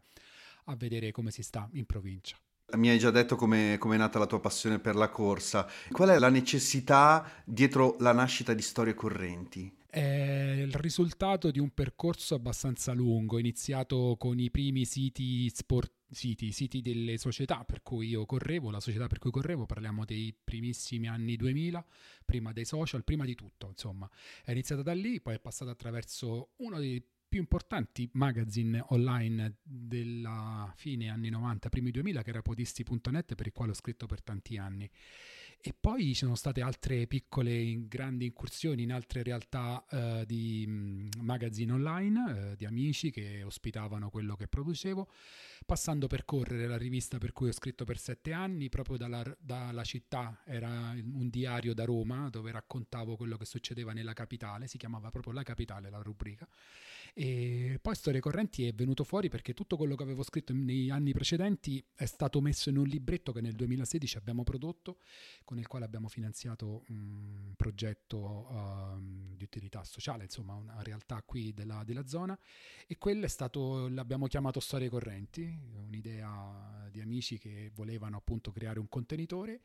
a 0.66 0.76
vedere 0.76 1.12
come 1.12 1.32
si 1.32 1.42
sta 1.42 1.68
in 1.74 1.86
provincia. 1.86 2.38
Mi 2.78 2.90
hai 2.90 3.00
già 3.00 3.10
detto 3.10 3.36
come 3.36 3.80
è 3.80 3.98
nata 3.98 4.20
la 4.20 4.28
tua 4.28 4.40
passione 4.40 4.78
per 4.78 4.96
la 4.96 5.10
corsa. 5.10 5.68
Qual 5.92 6.10
è 6.10 6.20
la 6.20 6.30
necessità 6.30 7.28
dietro 7.44 7.96
la 8.00 8.14
nascita 8.14 8.54
di 8.54 8.62
storie 8.62 8.94
correnti? 8.94 9.76
È 9.90 10.00
il 10.00 10.74
risultato 10.74 11.50
di 11.50 11.58
un 11.58 11.72
percorso 11.74 12.36
abbastanza 12.36 12.94
lungo, 12.94 13.40
iniziato 13.40 14.16
con 14.20 14.38
i 14.38 14.52
primi 14.52 14.86
siti 14.86 15.50
sport 15.50 15.94
siti, 16.12 16.52
siti 16.52 16.82
delle 16.82 17.18
società 17.18 17.64
per 17.64 17.82
cui 17.82 18.08
io 18.08 18.26
correvo, 18.26 18.72
la 18.72 18.80
società 18.80 19.08
per 19.08 19.20
cui 19.20 19.32
correvo, 19.32 19.66
parliamo 19.66 20.06
dei 20.06 20.36
primissimi 20.44 21.08
anni 21.08 21.36
2000, 21.36 21.86
prima 22.26 22.52
dei 22.52 22.66
social, 22.66 23.04
prima 23.04 23.26
di 23.26 23.36
tutto, 23.36 23.68
insomma. 23.68 24.10
È 24.44 24.52
iniziata 24.52 24.82
da 24.82 24.94
lì, 24.94 25.22
poi 25.22 25.36
è 25.36 25.40
passata 25.40 25.72
attraverso 25.72 26.52
uno 26.58 26.80
dei 26.80 27.04
più 27.30 27.40
importanti 27.40 28.10
magazine 28.14 28.84
online 28.90 29.60
della 29.62 30.74
fine 30.76 31.10
anni 31.10 31.30
90, 31.30 31.70
primi 31.70 31.92
2000, 31.92 32.24
che 32.24 32.30
era 32.32 32.42
podisti.net, 32.42 33.36
per 33.36 33.46
il 33.46 33.54
quale 33.54 33.72
ho 33.72 33.76
scritto 33.76 34.08
per 34.08 34.24
tanti 34.24 34.58
anni. 34.58 34.90
E 35.62 35.76
poi 35.78 36.06
ci 36.06 36.14
sono 36.14 36.36
state 36.36 36.62
altre 36.62 37.06
piccole 37.06 37.86
grandi 37.90 38.28
incursioni 38.28 38.84
in 38.84 38.94
altre 38.94 39.24
realtà 39.24 39.84
eh, 39.90 40.24
di 40.26 40.64
mm, 40.66 41.08
magazine 41.20 41.74
online, 41.74 42.52
eh, 42.52 42.56
di 42.56 42.66
amici 42.66 43.12
che 43.12 43.44
ospitavano 43.44 44.10
quello 44.10 44.38
che 44.38 44.48
producevo, 44.48 45.10
passando 45.66 46.08
per 46.08 46.24
correre 46.24 46.66
la 46.66 46.78
rivista 46.78 47.18
per 47.18 47.34
cui 47.34 47.50
ho 47.50 47.52
scritto 47.52 47.84
per 47.84 47.98
sette 47.98 48.32
anni, 48.32 48.70
proprio 48.70 48.96
dalla, 48.96 49.22
dalla 49.38 49.84
città, 49.84 50.42
era 50.46 50.94
un 50.96 51.28
diario 51.30 51.74
da 51.74 51.84
Roma 51.84 52.30
dove 52.30 52.52
raccontavo 52.52 53.18
quello 53.18 53.36
che 53.36 53.46
succedeva 53.46 53.92
nella 53.92 54.14
capitale, 54.14 54.66
si 54.68 54.78
chiamava 54.78 55.10
proprio 55.12 55.34
La 55.34 55.44
Capitale 55.44 55.90
la 55.90 56.02
rubrica. 56.02 56.48
E 57.14 57.80
poi 57.82 57.96
Storie 57.96 58.20
Correnti 58.20 58.66
è 58.66 58.74
venuto 58.74 59.04
fuori 59.04 59.30
perché 59.30 59.54
tutto 59.54 59.76
quello 59.78 59.96
che 59.96 60.04
avevo 60.04 60.24
scritto 60.24 60.54
negli 60.54 60.90
anni 60.90 61.12
precedenti 61.12 61.84
è 61.96 62.06
stato 62.06 62.40
messo 62.40 62.70
in 62.70 62.78
un 62.78 62.86
libretto 62.86 63.32
che 63.32 63.42
nel 63.42 63.54
2016 63.54 64.18
abbiamo 64.18 64.44
prodotto, 64.44 65.00
con 65.50 65.58
il 65.58 65.66
quale 65.66 65.86
abbiamo 65.86 66.10
finanziato 66.10 66.84
un 66.90 67.54
progetto 67.56 68.46
um, 68.52 69.36
di 69.36 69.44
utilità 69.44 69.84
sociale, 69.84 70.26
insomma 70.26 70.54
una 70.54 70.84
realtà 70.84 71.24
qui 71.24 71.56
della, 71.56 71.84
della 71.84 72.06
zona. 72.06 72.38
E 72.86 73.00
quello 73.00 73.26
è 73.26 73.28
stato, 73.28 73.88
l'abbiamo 73.88 74.28
chiamato 74.28 74.60
Storie 74.60 74.90
Correnti, 74.90 75.52
un'idea 75.74 76.88
di 76.92 77.02
amici 77.02 77.40
che 77.40 77.72
volevano 77.74 78.18
appunto 78.18 78.52
creare 78.52 78.78
un 78.78 78.88
contenitore. 78.90 79.62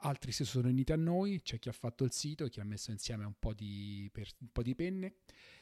Altri 0.00 0.32
si 0.32 0.44
sono 0.44 0.68
uniti 0.68 0.92
a 0.92 0.96
noi, 0.96 1.40
c'è 1.40 1.58
chi 1.58 1.70
ha 1.70 1.72
fatto 1.72 2.04
il 2.04 2.12
sito, 2.12 2.46
chi 2.48 2.60
ha 2.60 2.64
messo 2.64 2.90
insieme 2.90 3.24
un 3.24 3.38
po' 3.38 3.54
di, 3.54 4.10
per, 4.12 4.28
un 4.40 4.52
po 4.52 4.62
di 4.62 4.74
penne. 4.74 5.14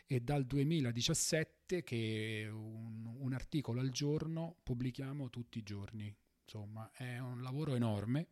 E 0.05 0.19
dal 0.19 0.47
2017 0.47 1.85
che 1.85 2.49
un, 2.50 3.09
un, 3.21 3.33
articolo 3.33 3.79
al 3.79 3.91
giorno 3.91 4.57
pubblichiamo 4.65 5.31
tutti 5.31 5.59
i 5.59 5.62
giorni. 5.62 6.12
Insomma, 6.43 6.91
è 6.91 7.19
un 7.21 7.41
lavoro 7.43 7.77
enorme, 7.77 8.27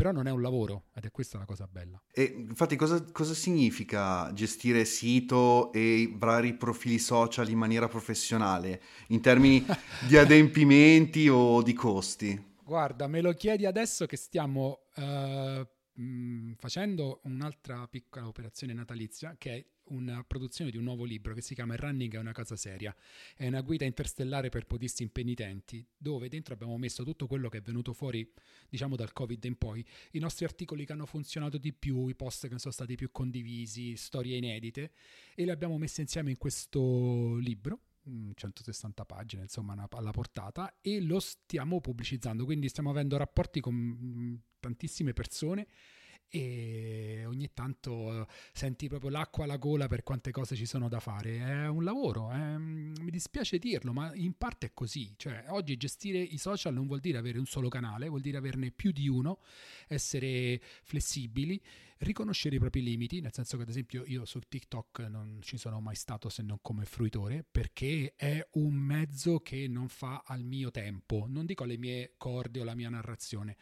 però 0.00 0.12
non 0.12 0.26
è 0.26 0.30
un 0.30 0.40
lavoro 0.40 0.84
ed 0.94 1.04
è 1.04 1.10
questa 1.10 1.36
la 1.36 1.44
cosa 1.44 1.68
bella. 1.70 2.02
E 2.10 2.22
infatti 2.22 2.74
cosa, 2.74 3.04
cosa 3.12 3.34
significa 3.34 4.32
gestire 4.32 4.86
sito 4.86 5.70
e 5.74 6.10
vari 6.16 6.54
profili 6.54 6.98
social 6.98 7.50
in 7.50 7.58
maniera 7.58 7.86
professionale, 7.86 8.80
in 9.08 9.20
termini 9.20 9.62
di 10.08 10.16
adempimenti 10.16 11.28
o 11.28 11.60
di 11.60 11.74
costi? 11.74 12.42
Guarda, 12.64 13.08
me 13.08 13.20
lo 13.20 13.34
chiedi 13.34 13.66
adesso 13.66 14.06
che 14.06 14.16
stiamo 14.16 14.86
uh, 14.96 15.66
facendo 16.56 17.20
un'altra 17.24 17.86
piccola 17.86 18.26
operazione 18.26 18.72
natalizia 18.72 19.34
che 19.36 19.52
è 19.52 19.66
una 19.90 20.22
produzione 20.24 20.70
di 20.70 20.76
un 20.76 20.84
nuovo 20.84 21.04
libro 21.04 21.34
che 21.34 21.40
si 21.40 21.54
chiama 21.54 21.76
Running 21.76 22.14
è 22.14 22.18
una 22.18 22.32
cosa 22.32 22.56
seria. 22.56 22.94
È 23.34 23.46
una 23.46 23.60
guida 23.60 23.84
interstellare 23.84 24.48
per 24.48 24.66
podisti 24.66 25.02
impenitenti, 25.02 25.86
dove 25.96 26.28
dentro 26.28 26.54
abbiamo 26.54 26.76
messo 26.78 27.04
tutto 27.04 27.26
quello 27.26 27.48
che 27.48 27.58
è 27.58 27.60
venuto 27.62 27.92
fuori, 27.92 28.30
diciamo, 28.68 28.96
dal 28.96 29.12
Covid 29.12 29.44
in 29.44 29.56
poi, 29.56 29.84
i 30.12 30.18
nostri 30.18 30.44
articoli 30.44 30.84
che 30.84 30.92
hanno 30.92 31.06
funzionato 31.06 31.58
di 31.58 31.72
più, 31.72 32.08
i 32.08 32.14
post 32.14 32.48
che 32.48 32.58
sono 32.58 32.72
stati 32.72 32.94
più 32.94 33.10
condivisi, 33.10 33.96
storie 33.96 34.36
inedite, 34.36 34.92
e 35.34 35.44
li 35.44 35.50
abbiamo 35.50 35.78
messi 35.78 36.00
insieme 36.00 36.30
in 36.30 36.36
questo 36.36 37.36
libro 37.36 37.80
160 38.34 39.04
pagine, 39.04 39.42
insomma, 39.42 39.86
alla 39.90 40.10
portata 40.10 40.78
e 40.80 41.00
lo 41.00 41.20
stiamo 41.20 41.80
pubblicizzando, 41.80 42.44
quindi 42.44 42.68
stiamo 42.68 42.90
avendo 42.90 43.16
rapporti 43.16 43.60
con 43.60 44.40
tantissime 44.58 45.12
persone 45.12 45.66
e 46.30 47.24
ogni 47.26 47.50
tanto 47.52 48.28
senti 48.52 48.86
proprio 48.86 49.10
l'acqua 49.10 49.44
alla 49.44 49.56
gola 49.56 49.88
per 49.88 50.04
quante 50.04 50.30
cose 50.30 50.54
ci 50.54 50.64
sono 50.64 50.88
da 50.88 51.00
fare. 51.00 51.38
È 51.38 51.66
un 51.66 51.82
lavoro, 51.82 52.30
è, 52.30 52.56
mi 52.56 53.10
dispiace 53.10 53.58
dirlo, 53.58 53.92
ma 53.92 54.14
in 54.14 54.34
parte 54.34 54.66
è 54.66 54.70
così. 54.72 55.12
Cioè, 55.16 55.46
oggi 55.48 55.76
gestire 55.76 56.18
i 56.18 56.38
social 56.38 56.72
non 56.72 56.86
vuol 56.86 57.00
dire 57.00 57.18
avere 57.18 57.38
un 57.38 57.46
solo 57.46 57.68
canale, 57.68 58.08
vuol 58.08 58.20
dire 58.20 58.36
averne 58.36 58.70
più 58.70 58.92
di 58.92 59.08
uno, 59.08 59.40
essere 59.88 60.60
flessibili, 60.84 61.60
riconoscere 61.98 62.56
i 62.56 62.58
propri 62.60 62.82
limiti, 62.82 63.20
nel 63.20 63.32
senso 63.32 63.56
che 63.56 63.64
ad 63.64 63.68
esempio 63.68 64.04
io 64.06 64.24
su 64.24 64.38
TikTok 64.38 65.00
non 65.00 65.40
ci 65.42 65.58
sono 65.58 65.80
mai 65.80 65.96
stato 65.96 66.28
se 66.28 66.42
non 66.42 66.58
come 66.62 66.84
fruitore, 66.84 67.44
perché 67.50 68.14
è 68.16 68.46
un 68.52 68.74
mezzo 68.74 69.40
che 69.40 69.66
non 69.66 69.88
fa 69.88 70.22
al 70.24 70.44
mio 70.44 70.70
tempo, 70.70 71.26
non 71.28 71.44
dico 71.44 71.64
alle 71.64 71.76
mie 71.76 72.14
corde 72.16 72.60
o 72.60 72.62
alla 72.62 72.74
mia 72.74 72.88
narrazione 72.88 73.56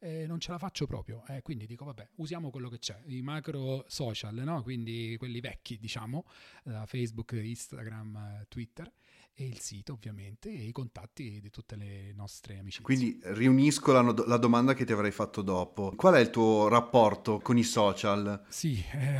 eh, 0.00 0.26
non 0.26 0.40
ce 0.40 0.50
la 0.50 0.58
faccio 0.58 0.86
proprio. 0.86 1.24
Eh, 1.28 1.42
quindi 1.42 1.66
dico, 1.66 1.84
vabbè, 1.84 2.08
usiamo 2.16 2.50
quello 2.50 2.68
che 2.68 2.78
c'è, 2.78 3.00
i 3.06 3.22
macro 3.22 3.84
social, 3.86 4.34
no? 4.34 4.62
quindi 4.62 5.14
quelli 5.18 5.40
vecchi, 5.40 5.78
diciamo, 5.78 6.24
da 6.64 6.86
Facebook, 6.86 7.32
Instagram, 7.32 8.46
Twitter 8.48 8.90
e 9.34 9.46
il 9.46 9.58
sito 9.58 9.94
ovviamente 9.94 10.50
e 10.50 10.64
i 10.64 10.72
contatti 10.72 11.40
di 11.40 11.50
tutte 11.50 11.76
le 11.76 12.12
nostre 12.14 12.58
amicizie. 12.58 12.84
Quindi 12.84 13.18
riunisco 13.22 13.92
la, 13.92 14.02
la, 14.26 14.36
domanda 14.36 14.74
che 14.74 14.84
ti 14.84 14.92
avrei 14.92 15.10
fatto 15.10 15.42
dopo. 15.42 15.92
Qual 15.96 16.14
è 16.14 16.20
il 16.20 16.30
tuo 16.30 16.68
rapporto 16.68 17.38
con 17.38 17.56
i 17.56 17.62
social? 17.62 18.44
Sì, 18.48 18.82
eh, 18.92 19.18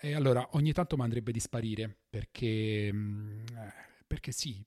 eh, 0.00 0.14
allora 0.14 0.46
ogni 0.52 0.72
tanto 0.72 0.96
mi 0.96 1.02
andrebbe 1.02 1.32
di 1.32 1.40
sparire 1.40 1.96
perché, 2.10 2.90
mm, 2.92 3.40
eh, 3.56 3.72
perché 4.06 4.32
sì, 4.32 4.62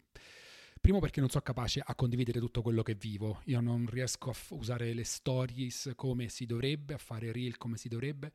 Primo 0.81 0.97
perché 0.97 1.19
non 1.19 1.29
sono 1.29 1.43
capace 1.43 1.79
a 1.85 1.93
condividere 1.93 2.39
tutto 2.39 2.63
quello 2.63 2.81
che 2.81 2.95
vivo, 2.95 3.41
io 3.45 3.61
non 3.61 3.85
riesco 3.87 4.31
a 4.31 4.33
f- 4.33 4.49
usare 4.49 4.93
le 4.93 5.03
stories 5.03 5.91
come 5.95 6.27
si 6.27 6.47
dovrebbe, 6.47 6.95
a 6.95 6.97
fare 6.97 7.31
reel 7.31 7.55
come 7.57 7.77
si 7.77 7.87
dovrebbe, 7.87 8.33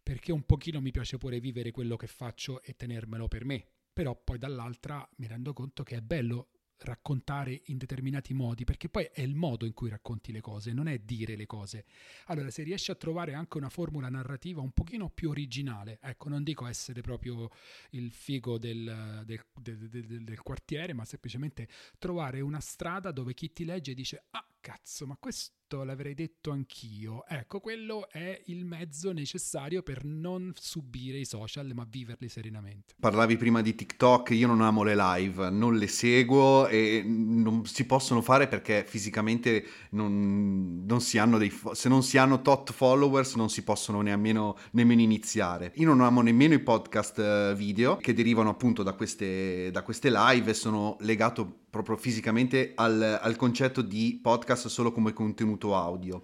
perché 0.00 0.30
un 0.30 0.46
pochino 0.46 0.80
mi 0.80 0.92
piace 0.92 1.18
pure 1.18 1.40
vivere 1.40 1.72
quello 1.72 1.96
che 1.96 2.06
faccio 2.06 2.62
e 2.62 2.76
tenermelo 2.76 3.26
per 3.26 3.44
me. 3.44 3.66
Però 3.92 4.14
poi 4.14 4.38
dall'altra 4.38 5.06
mi 5.16 5.26
rendo 5.26 5.52
conto 5.52 5.82
che 5.82 5.96
è 5.96 6.00
bello 6.00 6.51
raccontare 6.84 7.62
in 7.66 7.78
determinati 7.78 8.34
modi, 8.34 8.64
perché 8.64 8.88
poi 8.88 9.08
è 9.12 9.20
il 9.20 9.34
modo 9.34 9.66
in 9.66 9.72
cui 9.72 9.88
racconti 9.88 10.32
le 10.32 10.40
cose, 10.40 10.72
non 10.72 10.88
è 10.88 10.98
dire 10.98 11.36
le 11.36 11.46
cose. 11.46 11.84
Allora, 12.26 12.50
se 12.50 12.62
riesci 12.62 12.90
a 12.90 12.94
trovare 12.94 13.34
anche 13.34 13.56
una 13.56 13.68
formula 13.68 14.08
narrativa 14.08 14.60
un 14.60 14.72
pochino 14.72 15.08
più 15.08 15.30
originale, 15.30 15.98
ecco, 16.02 16.28
non 16.28 16.42
dico 16.42 16.66
essere 16.66 17.00
proprio 17.00 17.50
il 17.90 18.10
figo 18.12 18.58
del, 18.58 19.22
del, 19.24 19.44
del, 19.60 20.24
del 20.24 20.42
quartiere, 20.42 20.92
ma 20.92 21.04
semplicemente 21.04 21.68
trovare 21.98 22.40
una 22.40 22.60
strada 22.60 23.10
dove 23.10 23.34
chi 23.34 23.52
ti 23.52 23.64
legge 23.64 23.94
dice, 23.94 24.24
ah, 24.30 24.46
cazzo, 24.60 25.06
ma 25.06 25.16
questo 25.18 25.52
l'avrei 25.78 26.14
detto 26.14 26.50
anch'io. 26.50 27.24
Ecco, 27.26 27.60
quello 27.60 28.08
è 28.10 28.42
il 28.46 28.64
mezzo 28.64 29.12
necessario 29.12 29.82
per 29.82 30.04
non 30.04 30.52
subire 30.54 31.18
i 31.18 31.24
social, 31.24 31.72
ma 31.74 31.86
viverli 31.88 32.28
serenamente. 32.28 32.94
Parlavi 33.00 33.36
prima 33.36 33.62
di 33.62 33.74
TikTok, 33.74 34.30
io 34.30 34.46
non 34.46 34.60
amo 34.60 34.82
le 34.82 34.94
live, 34.94 35.50
non 35.50 35.76
le 35.76 35.86
seguo 35.86 36.66
e 36.68 37.02
non 37.04 37.64
si 37.64 37.86
possono 37.86 38.20
fare 38.20 38.48
perché 38.48 38.84
fisicamente 38.86 39.64
non, 39.90 40.84
non 40.86 41.00
si 41.00 41.18
hanno 41.18 41.38
dei... 41.38 41.52
se 41.72 41.88
non 41.88 42.02
si 42.02 42.18
hanno 42.18 42.42
tot 42.42 42.72
followers 42.72 43.34
non 43.34 43.48
si 43.48 43.62
possono 43.64 44.00
nemmeno, 44.02 44.56
nemmeno 44.72 45.00
iniziare. 45.00 45.72
Io 45.76 45.86
non 45.86 46.00
amo 46.00 46.20
nemmeno 46.20 46.54
i 46.54 46.60
podcast 46.60 47.18
eh, 47.18 47.54
video 47.56 47.96
che 47.96 48.12
derivano 48.12 48.50
appunto 48.50 48.82
da 48.82 48.92
queste, 48.92 49.70
da 49.70 49.82
queste 49.82 50.10
live 50.10 50.50
e 50.50 50.54
sono 50.54 50.96
legato 51.00 51.60
proprio 51.72 51.96
fisicamente 51.96 52.72
al, 52.74 53.18
al 53.22 53.34
concetto 53.36 53.80
di 53.80 54.20
podcast 54.22 54.66
solo 54.68 54.92
come 54.92 55.14
contenuto 55.14 55.61
audio. 55.70 56.22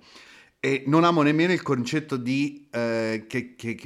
E 0.60 0.82
non 0.86 1.04
amo 1.04 1.22
nemmeno 1.22 1.52
il 1.52 1.62
concetto 1.62 2.16
di, 2.16 2.66
eh, 2.72 3.26
che, 3.28 3.54
che, 3.54 3.76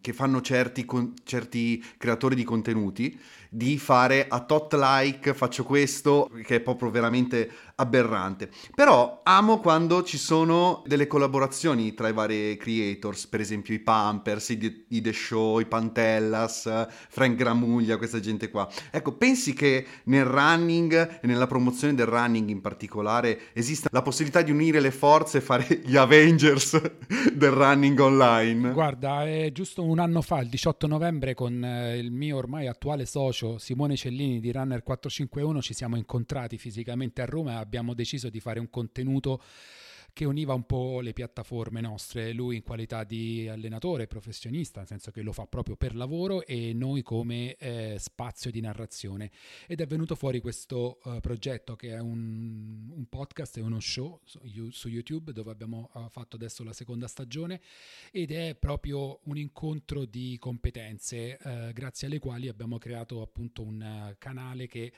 che, 0.00 0.12
fanno 0.14 0.40
certi, 0.40 0.86
con, 0.86 1.12
certi 1.22 1.84
creatori 1.98 2.34
di 2.34 2.44
contenuti 2.44 3.20
di 3.54 3.78
fare 3.78 4.26
a 4.28 4.40
tot 4.40 4.74
like 4.74 5.32
faccio 5.32 5.62
questo, 5.62 6.28
che 6.42 6.56
è 6.56 6.60
proprio 6.60 6.90
veramente 6.90 7.48
aberrante. 7.76 8.50
Però 8.74 9.20
amo 9.22 9.60
quando 9.60 10.02
ci 10.02 10.18
sono 10.18 10.82
delle 10.86 11.06
collaborazioni 11.06 11.94
tra 11.94 12.08
i 12.08 12.12
vari 12.12 12.56
creators, 12.56 13.28
per 13.28 13.40
esempio 13.40 13.72
i 13.72 13.78
Pampers, 13.78 14.48
i, 14.48 14.86
i 14.88 15.00
The 15.00 15.12
Show, 15.12 15.60
i 15.60 15.66
Pantellas, 15.66 16.86
Frank 17.08 17.36
Gramuglia, 17.36 17.96
questa 17.96 18.18
gente 18.18 18.50
qua. 18.50 18.68
Ecco, 18.90 19.12
pensi 19.12 19.52
che 19.52 19.86
nel 20.04 20.24
running 20.24 21.20
e 21.22 21.26
nella 21.28 21.46
promozione 21.46 21.94
del 21.94 22.06
running 22.06 22.48
in 22.48 22.60
particolare 22.60 23.52
esista 23.52 23.88
la 23.92 24.02
possibilità 24.02 24.42
di 24.42 24.50
unire 24.50 24.80
le 24.80 24.90
forze 24.90 25.38
e 25.38 25.42
fare 25.42 25.80
gli 25.84 25.96
Avengers 25.96 26.80
del 27.32 27.52
running 27.52 27.98
online? 28.00 28.72
Guarda, 28.72 29.24
è 29.24 29.52
giusto 29.52 29.84
un 29.84 30.00
anno 30.00 30.22
fa, 30.22 30.40
il 30.40 30.48
18 30.48 30.88
novembre, 30.88 31.34
con 31.34 31.64
eh, 31.64 31.98
il 31.98 32.10
mio 32.10 32.36
ormai 32.36 32.66
attuale 32.66 33.06
socio 33.06 33.42
Simone 33.58 33.96
Cellini 33.96 34.40
di 34.40 34.50
Runner 34.50 34.82
451 34.82 35.60
ci 35.60 35.74
siamo 35.74 35.96
incontrati 35.96 36.56
fisicamente 36.58 37.22
a 37.22 37.26
Roma 37.26 37.58
abbiamo 37.58 37.94
deciso 37.94 38.28
di 38.30 38.40
fare 38.40 38.58
un 38.58 38.70
contenuto 38.70 39.40
che 40.14 40.24
univa 40.24 40.54
un 40.54 40.64
po' 40.64 41.00
le 41.00 41.12
piattaforme 41.12 41.80
nostre, 41.80 42.32
lui 42.32 42.56
in 42.56 42.62
qualità 42.62 43.02
di 43.02 43.48
allenatore 43.48 44.06
professionista, 44.06 44.78
nel 44.78 44.88
senso 44.88 45.10
che 45.10 45.22
lo 45.22 45.32
fa 45.32 45.44
proprio 45.46 45.74
per 45.74 45.96
lavoro 45.96 46.46
e 46.46 46.72
noi 46.72 47.02
come 47.02 47.56
eh, 47.56 47.96
spazio 47.98 48.52
di 48.52 48.60
narrazione. 48.60 49.32
Ed 49.66 49.80
è 49.80 49.86
venuto 49.86 50.14
fuori 50.14 50.40
questo 50.40 51.00
uh, 51.02 51.18
progetto 51.18 51.74
che 51.74 51.90
è 51.90 51.98
un, 51.98 52.92
un, 52.94 53.06
podcast 53.08 53.56
e 53.56 53.60
uno 53.60 53.80
show 53.80 54.20
su, 54.22 54.70
su 54.70 54.88
YouTube 54.88 55.32
dove 55.32 55.50
abbiamo 55.50 55.90
uh, 55.94 56.08
fatto 56.08 56.36
adesso 56.36 56.62
la 56.62 56.72
seconda 56.72 57.08
stagione 57.08 57.60
ed 58.12 58.30
è 58.30 58.54
proprio 58.54 59.18
un 59.24 59.36
incontro 59.36 60.04
di 60.04 60.36
competenze 60.38 61.38
uh, 61.42 61.72
grazie 61.72 62.06
alle 62.06 62.20
quali 62.20 62.46
abbiamo 62.46 62.78
creato 62.78 63.20
appunto 63.20 63.62
un 63.62 64.14
canale 64.18 64.68
che 64.68 64.92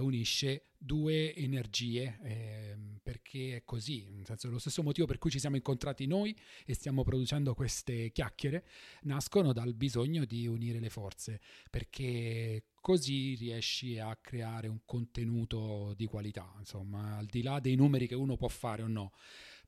unisce 0.00 0.68
due 0.78 1.34
energie, 1.34 2.18
eh, 2.22 2.76
perché 3.02 3.56
è 3.56 3.64
così, 3.64 4.08
nel 4.10 4.24
senso 4.24 4.48
lo 4.48 4.58
stesso 4.58 4.82
motivo 4.82 5.06
per 5.06 5.18
cui 5.18 5.30
ci 5.30 5.40
siamo 5.40 5.56
incontrati 5.56 6.06
noi 6.06 6.34
e 6.64 6.74
stiamo 6.74 7.02
producendo 7.02 7.54
queste 7.54 8.12
chiacchiere, 8.12 8.64
nascono 9.02 9.52
dal 9.52 9.74
bisogno 9.74 10.24
di 10.24 10.46
unire 10.46 10.78
le 10.78 10.88
forze, 10.88 11.40
perché 11.68 12.66
così 12.80 13.34
riesci 13.34 13.98
a 13.98 14.16
creare 14.16 14.68
un 14.68 14.80
contenuto 14.84 15.94
di 15.96 16.06
qualità, 16.06 16.54
insomma, 16.58 17.16
al 17.16 17.26
di 17.26 17.42
là 17.42 17.58
dei 17.58 17.74
numeri 17.74 18.06
che 18.06 18.14
uno 18.14 18.36
può 18.36 18.48
fare 18.48 18.82
o 18.82 18.88
no. 18.88 19.12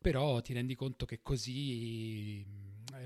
Però 0.01 0.41
ti 0.41 0.55
rendi 0.55 0.75
conto 0.75 1.05
che 1.05 1.21
così 1.21 2.43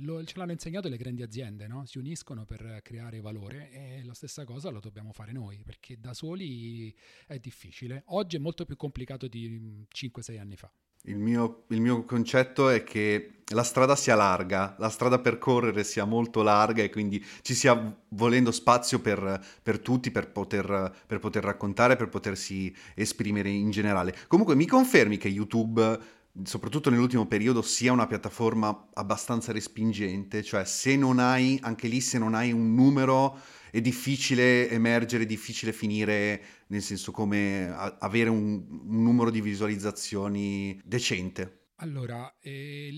lo, 0.00 0.24
ce 0.24 0.38
l'hanno 0.38 0.52
insegnato 0.52 0.88
le 0.88 0.96
grandi 0.96 1.22
aziende, 1.22 1.66
no? 1.66 1.84
si 1.86 1.98
uniscono 1.98 2.44
per 2.44 2.80
creare 2.82 3.20
valore 3.20 3.70
e 3.70 4.04
la 4.04 4.14
stessa 4.14 4.44
cosa 4.44 4.70
lo 4.70 4.80
dobbiamo 4.80 5.12
fare 5.12 5.32
noi, 5.32 5.62
perché 5.64 5.98
da 5.98 6.14
soli 6.14 6.94
è 7.26 7.38
difficile. 7.38 8.02
Oggi 8.06 8.36
è 8.36 8.38
molto 8.38 8.64
più 8.64 8.76
complicato 8.76 9.26
di 9.28 9.86
5-6 9.94 10.38
anni 10.38 10.56
fa. 10.56 10.70
Il 11.06 11.18
mio, 11.18 11.64
il 11.68 11.82
mio, 11.82 12.04
concetto 12.04 12.70
è 12.70 12.82
che 12.82 13.42
la 13.48 13.62
strada 13.62 13.94
sia 13.94 14.14
larga, 14.14 14.74
la 14.78 14.88
strada 14.88 15.18
per 15.18 15.36
correre 15.36 15.84
sia 15.84 16.06
molto 16.06 16.42
larga 16.42 16.82
e 16.82 16.88
quindi 16.88 17.22
ci 17.42 17.52
sia 17.52 17.94
volendo 18.08 18.50
spazio 18.50 19.00
per, 19.00 19.44
per 19.62 19.80
tutti, 19.80 20.10
per 20.10 20.30
poter, 20.30 20.94
per 21.06 21.18
poter 21.18 21.44
raccontare, 21.44 21.96
per 21.96 22.08
potersi 22.08 22.74
esprimere 22.94 23.50
in 23.50 23.70
generale. 23.70 24.16
Comunque 24.28 24.54
mi 24.54 24.66
confermi 24.66 25.18
che 25.18 25.28
YouTube 25.28 26.22
soprattutto 26.42 26.90
nell'ultimo 26.90 27.26
periodo, 27.26 27.62
sia 27.62 27.92
una 27.92 28.06
piattaforma 28.06 28.88
abbastanza 28.94 29.52
respingente, 29.52 30.42
cioè 30.42 30.64
se 30.64 30.96
non 30.96 31.18
hai, 31.18 31.58
anche 31.62 31.86
lì 31.86 32.00
se 32.00 32.18
non 32.18 32.34
hai 32.34 32.50
un 32.50 32.74
numero 32.74 33.38
è 33.70 33.80
difficile 33.80 34.68
emergere, 34.70 35.24
è 35.24 35.26
difficile 35.26 35.72
finire, 35.72 36.42
nel 36.68 36.82
senso 36.82 37.12
come 37.12 37.68
a- 37.68 37.98
avere 38.00 38.30
un, 38.30 38.64
un, 38.68 39.02
numero 39.02 39.30
di 39.30 39.40
visualizzazioni 39.40 40.80
decente. 40.84 41.70
Allora, 41.76 42.36
eh, 42.40 42.88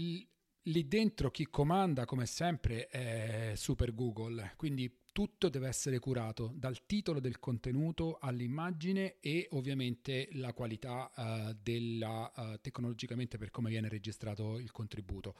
lì 0.62 0.88
dentro 0.88 1.30
chi 1.30 1.46
comanda 1.46 2.04
come 2.04 2.26
sempre 2.26 2.88
è 2.88 3.52
Super 3.54 3.94
Google, 3.94 4.52
quindi 4.56 4.90
tutto 5.16 5.48
deve 5.48 5.66
essere 5.66 5.98
curato 5.98 6.52
dal 6.54 6.84
titolo 6.84 7.20
del 7.20 7.38
contenuto 7.38 8.18
all'immagine 8.20 9.16
e 9.20 9.48
ovviamente 9.52 10.28
la 10.32 10.52
qualità 10.52 11.10
uh, 11.16 11.56
della, 11.58 12.30
uh, 12.36 12.60
tecnologicamente 12.60 13.38
per 13.38 13.50
come 13.50 13.70
viene 13.70 13.88
registrato 13.88 14.58
il 14.58 14.70
contributo. 14.72 15.34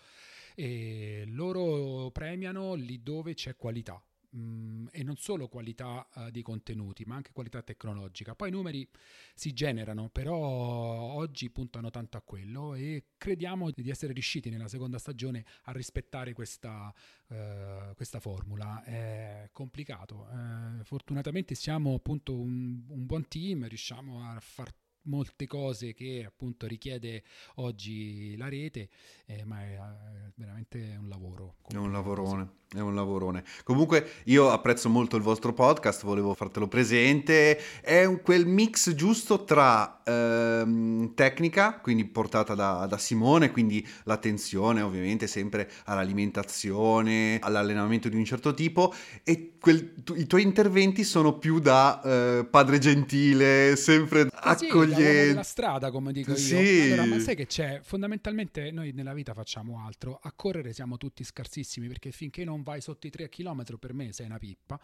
E 0.55 1.25
loro 1.27 2.11
premiano 2.11 2.73
lì 2.73 3.03
dove 3.03 3.35
c'è 3.35 3.55
qualità 3.55 4.03
mh, 4.37 4.41
mm, 4.41 4.87
e 4.93 5.03
non 5.03 5.17
solo 5.17 5.49
qualità 5.49 6.07
uh, 6.15 6.31
di 6.31 6.43
contenuti, 6.43 7.05
ma 7.05 7.17
anche 7.17 7.33
qualità 7.33 7.63
tecnologica. 7.63 8.35
Poi 8.35 8.49
i 8.49 8.53
numeri 8.53 8.89
si 9.35 9.53
generano, 9.53 10.09
però 10.11 10.37
oggi 10.37 11.51
puntano 11.51 11.91
tanto 11.91 12.17
a 12.17 12.23
quello 12.23 12.75
e 12.75 13.07
crediamo 13.17 13.71
di 13.71 13.91
essere 13.91 14.13
riusciti 14.13 14.51
nella 14.51 14.69
seconda 14.69 14.99
stagione 14.99 15.45
a 15.65 15.73
rispettare 15.73 16.33
questa, 16.33 16.93
uh, 17.29 17.95
questa 17.95 18.21
formula. 18.21 18.83
È 18.85 19.49
complicato. 19.53 20.29
Uh, 20.31 20.85
fortunatamente 20.85 21.55
siamo 21.55 21.95
appunto 21.95 22.39
un, 22.39 22.85
un 22.89 23.07
buon 23.07 23.27
team, 23.29 23.67
riusciamo 23.67 24.23
a 24.23 24.39
far 24.41 24.73
molte 25.07 25.47
cose 25.47 25.93
che 25.95 26.25
appunto 26.27 26.67
richiede 26.67 27.23
oggi 27.57 28.37
la 28.37 28.49
rete, 28.49 28.89
eh, 29.27 29.45
ma 29.45 29.63
è, 29.63 29.75
è 29.75 30.31
veramente 30.35 30.97
un 31.01 31.09
lavoro. 31.09 31.57
È 31.67 31.77
un 31.77 31.93
lavorone, 31.93 32.49
è 32.75 32.81
un 32.81 32.95
lavorone. 32.95 33.45
Comunque 33.65 34.23
io 34.25 34.51
apprezzo 34.51 34.89
molto 34.89 35.17
il 35.17 35.23
vostro 35.23 35.53
podcast, 35.53 36.05
volevo 36.05 36.35
fartelo 36.35 36.69
presente, 36.69 37.59
è 37.81 38.05
un, 38.05 38.21
quel 38.23 38.47
mix 38.47 38.95
giusto 38.95 39.45
tra 39.45 40.03
ehm, 40.05 41.15
tecnica, 41.15 41.81
quindi 41.81 42.05
portata 42.05 42.55
da, 42.55 42.87
da 42.87 42.99
Simone, 42.99 43.51
quindi 43.51 43.87
l'attenzione 44.05 44.83
ovviamente 44.83 45.27
sempre 45.27 45.71
all'alimentazione, 45.85 47.39
all'allenamento 47.41 48.09
di 48.09 48.17
un 48.17 48.25
certo 48.25 48.55
tipo 48.55 48.93
e 49.25 49.53
quel, 49.59 50.03
tu, 50.05 50.15
i 50.15 50.27
tuoi 50.27 50.43
interventi 50.43 51.03
sono 51.03 51.39
più 51.39 51.59
da 51.59 52.01
eh, 52.03 52.47
padre 52.49 52.79
gentile, 52.79 53.75
sempre 53.77 54.23
eh 54.23 54.57
sì, 54.57 54.67
accogliente. 54.67 54.96
La 55.33 55.43
strada, 55.43 55.91
come 55.91 56.13
dico 56.13 56.31
io. 56.31 56.37
Sì. 56.37 56.81
Allora, 56.93 57.05
ma 57.07 57.19
sai 57.19 57.35
che 57.35 57.47
c'è? 57.47 57.81
Fondamentalmente 57.83 58.71
noi 58.71 58.93
nella 58.93 59.15
vita 59.15 59.35
facciamo 59.35 59.85
altro. 59.85 60.19
A 60.23 60.33
correre 60.33 60.73
siamo 60.73 60.97
tutti 60.97 61.25
scarsissimi 61.25 61.89
perché 61.89 62.11
finché 62.13 62.45
non 62.45 62.63
vai 62.63 62.81
sotto 62.81 63.07
i 63.07 63.11
3 63.11 63.29
km 63.29 63.79
per 63.79 63.93
me 63.93 64.13
sei 64.13 64.27
una 64.27 64.39
pippa 64.39 64.81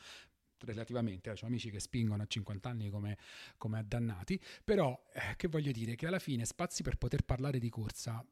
relativamente, 0.65 1.31
eh, 1.31 1.33
ho 1.41 1.47
amici 1.47 1.71
che 1.71 1.81
spingono 1.81 2.23
a 2.23 2.27
50 2.27 2.69
anni 2.69 2.89
come, 2.89 3.19
come 3.57 3.79
addannati, 3.79 4.41
però 4.65 4.97
eh, 5.13 5.37
che 5.37 5.49
voglio 5.49 5.73
dire 5.73 5.95
che 5.95 6.07
alla 6.07 6.19
fine 6.19 6.45
spazi 6.45 6.83
per 6.83 6.97
poter 6.97 7.23
parlare 7.23 7.59
di 7.59 7.69
corsa, 7.69 8.25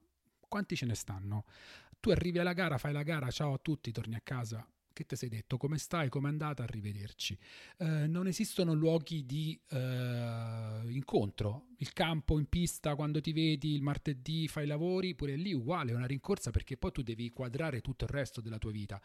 quanti 0.49 0.77
ce 0.77 0.87
ne 0.87 0.95
stanno? 0.95 1.45
Tu 1.99 2.11
arrivi 2.11 2.39
alla 2.39 2.53
gara, 2.53 2.79
fai 2.79 2.93
la 2.93 3.03
gara, 3.03 3.31
ciao 3.31 3.55
a 3.55 3.59
tutti, 3.59 3.93
torni 3.93 4.15
a 4.15 4.21
casa, 4.23 4.67
che 5.01 5.07
ti 5.07 5.17
sei 5.17 5.31
detto? 5.31 5.57
Come 5.57 5.79
stai? 5.79 6.09
Come 6.11 6.29
è 6.29 6.31
andata? 6.31 6.63
Arrivederci. 6.63 7.39
Eh, 7.79 8.07
non 8.07 8.27
esistono 8.27 8.75
luoghi 8.75 9.25
di 9.25 9.59
eh, 9.71 10.81
incontro. 10.89 11.69
Il 11.79 11.93
campo 11.95 12.39
in 12.39 12.47
pista 12.47 12.95
quando 12.95 13.21
ti 13.21 13.33
vedi 13.33 13.75
il 13.75 13.83
martedì 13.83 14.47
fai 14.47 14.65
i 14.65 14.67
lavori, 14.67 15.15
pure 15.15 15.37
lì 15.37 15.55
uguale, 15.55 15.93
è 15.93 15.95
una 15.95 16.07
rincorsa 16.07 16.51
perché 16.51 16.77
poi 16.77 16.93
tu 16.93 17.03
devi 17.03 17.31
quadrare 17.31 17.81
tutto 17.81 18.05
il 18.05 18.11
resto 18.11 18.43
della 18.43 18.59
tua 18.59 18.71
vita 18.71 19.01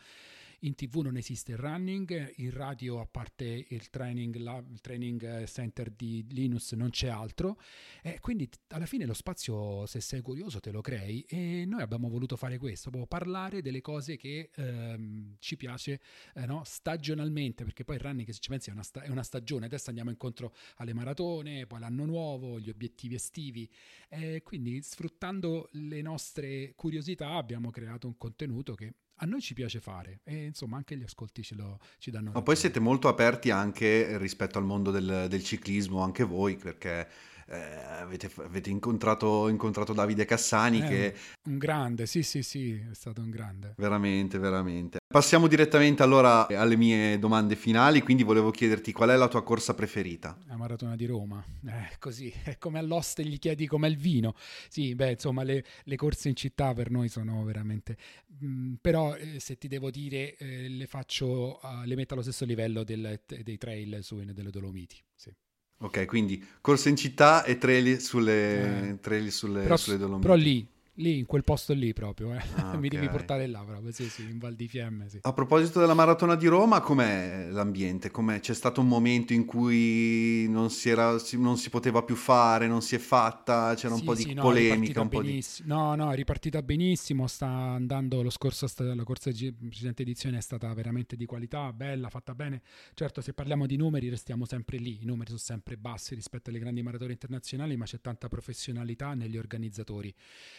in 0.60 0.76
tv 0.76 1.02
non 1.02 1.18
esiste 1.18 1.52
il 1.54 1.58
running, 1.58 2.34
in 2.38 2.52
radio 2.52 3.00
a 3.00 3.06
parte 3.06 3.65
il 3.70 3.89
training, 3.89 4.36
la, 4.38 4.63
il 4.70 4.82
training 4.82 5.44
center 5.46 5.89
di 5.89 6.26
Linus 6.30 6.72
non 6.74 6.89
c'è 6.89 7.08
altro, 7.08 7.60
e 8.02 8.20
quindi 8.20 8.50
alla 8.70 8.86
fine 8.86 9.06
lo 9.06 9.13
spazio 9.13 9.86
se 9.86 10.00
sei 10.02 10.22
curioso 10.22 10.60
te 10.60 10.72
lo 10.72 10.82
crei. 10.82 11.22
E 11.28 11.65
noi 11.65 11.82
abbiamo 11.82 12.10
voluto 12.10 12.36
fare 12.36 12.58
questo, 12.58 12.89
parlare 13.08 13.62
delle 13.62 13.82
cose 13.82 14.18
che 14.18 14.50
ehm, 14.54 15.36
ci 15.39 15.56
piace 15.56 16.00
eh, 16.36 16.46
no? 16.46 16.63
stagionalmente, 16.65 17.63
perché 17.63 17.84
poi 17.84 17.96
il 17.96 18.02
running 18.02 18.30
se 18.30 18.39
ci 18.39 18.50
pensi 18.50 18.70
è 18.70 18.74
una, 18.74 18.84
sta- 18.84 19.02
è 19.02 19.10
una, 19.10 19.24
stagione, 19.24 19.65
adesso 19.65 19.89
andiamo 19.89 20.10
incontro 20.10 20.54
alle 20.78 20.94
maratone, 20.94 21.65
poi 21.68 21.80
l'anno 21.80 22.06
nuovo, 22.06 22.60
gli 22.60 22.70
obiettivi 22.70 23.15
estivi, 23.15 23.70
e 24.10 24.41
quindi 24.44 24.82
sfruttando 24.82 25.70
le 25.74 26.02
nostre 26.02 26.74
curiosità 26.76 27.32
abbiamo 27.32 27.70
creato 27.70 28.08
un 28.08 28.18
contenuto 28.18 28.76
che 28.76 28.94
a 29.17 29.25
noi 29.25 29.41
ci 29.41 29.54
piace 29.54 29.80
fare 29.80 30.19
e 30.23 30.45
insomma 30.45 30.78
anche 30.78 30.97
gli 30.97 31.04
ascolti 31.04 31.41
ce 31.43 31.56
lo, 31.56 31.80
ci 31.99 32.12
danno. 32.12 32.32
Ma 32.34 32.41
poi 32.41 32.56
siete 32.56 32.80
molto 32.80 33.08
aperti 33.08 33.49
anche 33.49 34.17
rispetto 34.17 34.58
al 34.58 34.65
mondo 34.65 34.91
del, 34.91 35.28
del 35.30 35.43
ciclismo, 35.43 36.01
anche 36.01 36.23
voi, 36.23 36.58
perché 36.58 37.08
eh, 37.47 37.58
avete, 37.58 38.31
avete 38.38 38.69
incontrato, 38.69 39.47
incontrato, 39.47 39.93
Davide 39.93 40.25
Cassani 40.25 40.81
eh, 40.81 40.88
che... 40.88 41.15
Un 41.43 41.58
grande, 41.58 42.05
sì 42.05 42.23
sì 42.23 42.41
sì, 42.41 42.71
è 42.73 42.93
stato 42.93 43.21
un 43.21 43.29
grande. 43.29 43.73
Veramente, 43.77 44.38
veramente. 44.39 44.97
Passiamo 45.08 45.47
direttamente 45.47 46.03
allora 46.03 46.47
alle 46.47 46.75
mie 46.75 47.19
domande 47.19 47.55
finali, 47.55 48.01
quindi 48.01 48.23
volevo 48.23 48.51
chiederti 48.51 48.91
qual 48.91 49.10
è 49.10 49.15
la 49.15 49.27
tua 49.27 49.43
corsa 49.43 49.73
preferita? 49.73 50.38
La 50.47 50.58
maratona 50.58 50.95
di 50.95 51.05
Roma, 51.05 51.43
eh, 51.65 51.95
così, 51.99 52.34
è 52.43 52.58
come 52.58 52.79
all'oste 52.79 53.23
gli 53.23 53.38
chiedi 53.38 53.67
com'è 53.67 53.88
il 53.88 53.97
vino. 53.97 54.34
Sì, 54.67 54.95
beh, 54.95 55.12
insomma, 55.12 55.43
le, 55.43 55.63
le 55.84 55.95
corse 55.95 56.29
in 56.29 56.36
città 56.36 56.73
per 56.73 56.89
noi 56.89 57.10
sono 57.10 57.43
veramente... 57.43 57.97
Mm, 58.43 58.73
però 58.81 59.15
eh, 59.15 59.39
se 59.39 59.58
ti 59.58 59.69
devo 59.69 59.89
dire, 59.89 60.36
eh, 60.36 60.67
le 60.67 60.88
faccio, 60.88 61.60
uh, 61.62 61.86
le 61.86 61.95
metto 61.95 62.13
allo 62.13 62.23
stesso 62.23 62.43
livello 62.43 62.84
del, 62.84 63.21
dei 63.25 63.58
trail 63.58 63.99
su, 64.01 64.21
delle 64.21 64.49
Dolomiti, 64.49 64.97
sì. 65.15 65.34
Ok, 65.79 66.05
quindi 66.05 66.43
corsa 66.61 66.89
in 66.89 66.95
città 66.95 67.43
e 67.43 67.57
trail 67.57 67.99
sulle, 67.99 68.89
eh. 68.89 68.99
trail 68.99 69.31
sulle, 69.31 69.63
però, 69.63 69.75
sulle 69.75 69.97
Dolomiti. 69.97 70.27
Però 70.27 70.35
lì, 70.35 70.67
Lì, 70.99 71.17
in 71.17 71.25
quel 71.25 71.43
posto 71.43 71.73
lì 71.73 71.91
proprio, 71.91 72.34
eh. 72.34 72.38
ah, 72.55 72.67
okay. 72.69 72.79
mi 72.79 72.88
devi 72.88 73.10
portare 73.10 73.47
là 73.47 73.62
proprio, 73.65 73.91
sì, 73.91 74.08
sì, 74.08 74.23
in 74.23 74.38
Val 74.38 74.55
di 74.55 74.67
Fiemme. 74.67 75.10
Sì. 75.10 75.19
A 75.23 75.34
proposito 75.34 75.81
della 75.81 75.93
maratona 75.93 76.36
di 76.36 76.47
Roma, 76.47 76.79
com'è 76.79 77.47
l'ambiente? 77.49 78.12
Com'è? 78.12 78.39
C'è 78.39 78.53
stato 78.53 78.79
un 78.79 78.88
momento 78.88 79.34
in 79.34 79.43
cui 79.43 80.47
non 80.47 80.69
si, 80.69 80.89
era, 80.89 81.17
non 81.34 81.58
si, 81.58 81.69
poteva 81.69 82.01
più 82.03 82.15
fare, 82.15 82.67
non 82.67 82.81
si 82.81 82.95
è 82.95 82.97
fatta, 82.97 83.73
c'era 83.75 83.93
un 83.93 84.03
po' 84.03 84.15
di 84.15 84.34
no, 84.34 84.43
polemica. 84.43 85.01
Un 85.01 85.10
po 85.10 85.21
di... 85.21 85.43
No, 85.65 85.95
no, 85.95 86.12
è 86.12 86.15
ripartita 86.15 86.62
benissimo, 86.62 87.27
sta 87.27 87.47
andando 87.47 88.21
lo 88.21 88.29
scorso, 88.29 88.65
la 88.77 89.03
corsa 89.03 89.31
di 89.31 89.51
precedente 89.51 90.03
edizione 90.03 90.38
è 90.38 90.41
stata 90.41 90.73
veramente 90.73 91.17
di 91.17 91.25
qualità, 91.25 91.73
bella, 91.73 92.10
fatta 92.10 92.34
bene. 92.34 92.62
Certo, 92.93 93.19
se 93.19 93.34
parliamo 93.34 93.65
di 93.65 93.75
numeri 93.75 94.08
restiamo 94.08 94.45
sempre 94.45 94.77
lì, 94.77 94.99
i 95.01 95.05
numeri 95.05 95.27
sono 95.27 95.39
sempre 95.39 95.75
bassi 95.75 96.15
rispetto 96.15 96.51
alle 96.51 96.60
grandi 96.60 96.81
maratone 96.81 97.12
internazionali, 97.12 97.75
ma 97.75 97.84
c'è 97.84 97.99
tanta 97.99 98.29
professionalità 98.29 99.13
negli 99.13 99.38
organizzatori. 99.38 100.13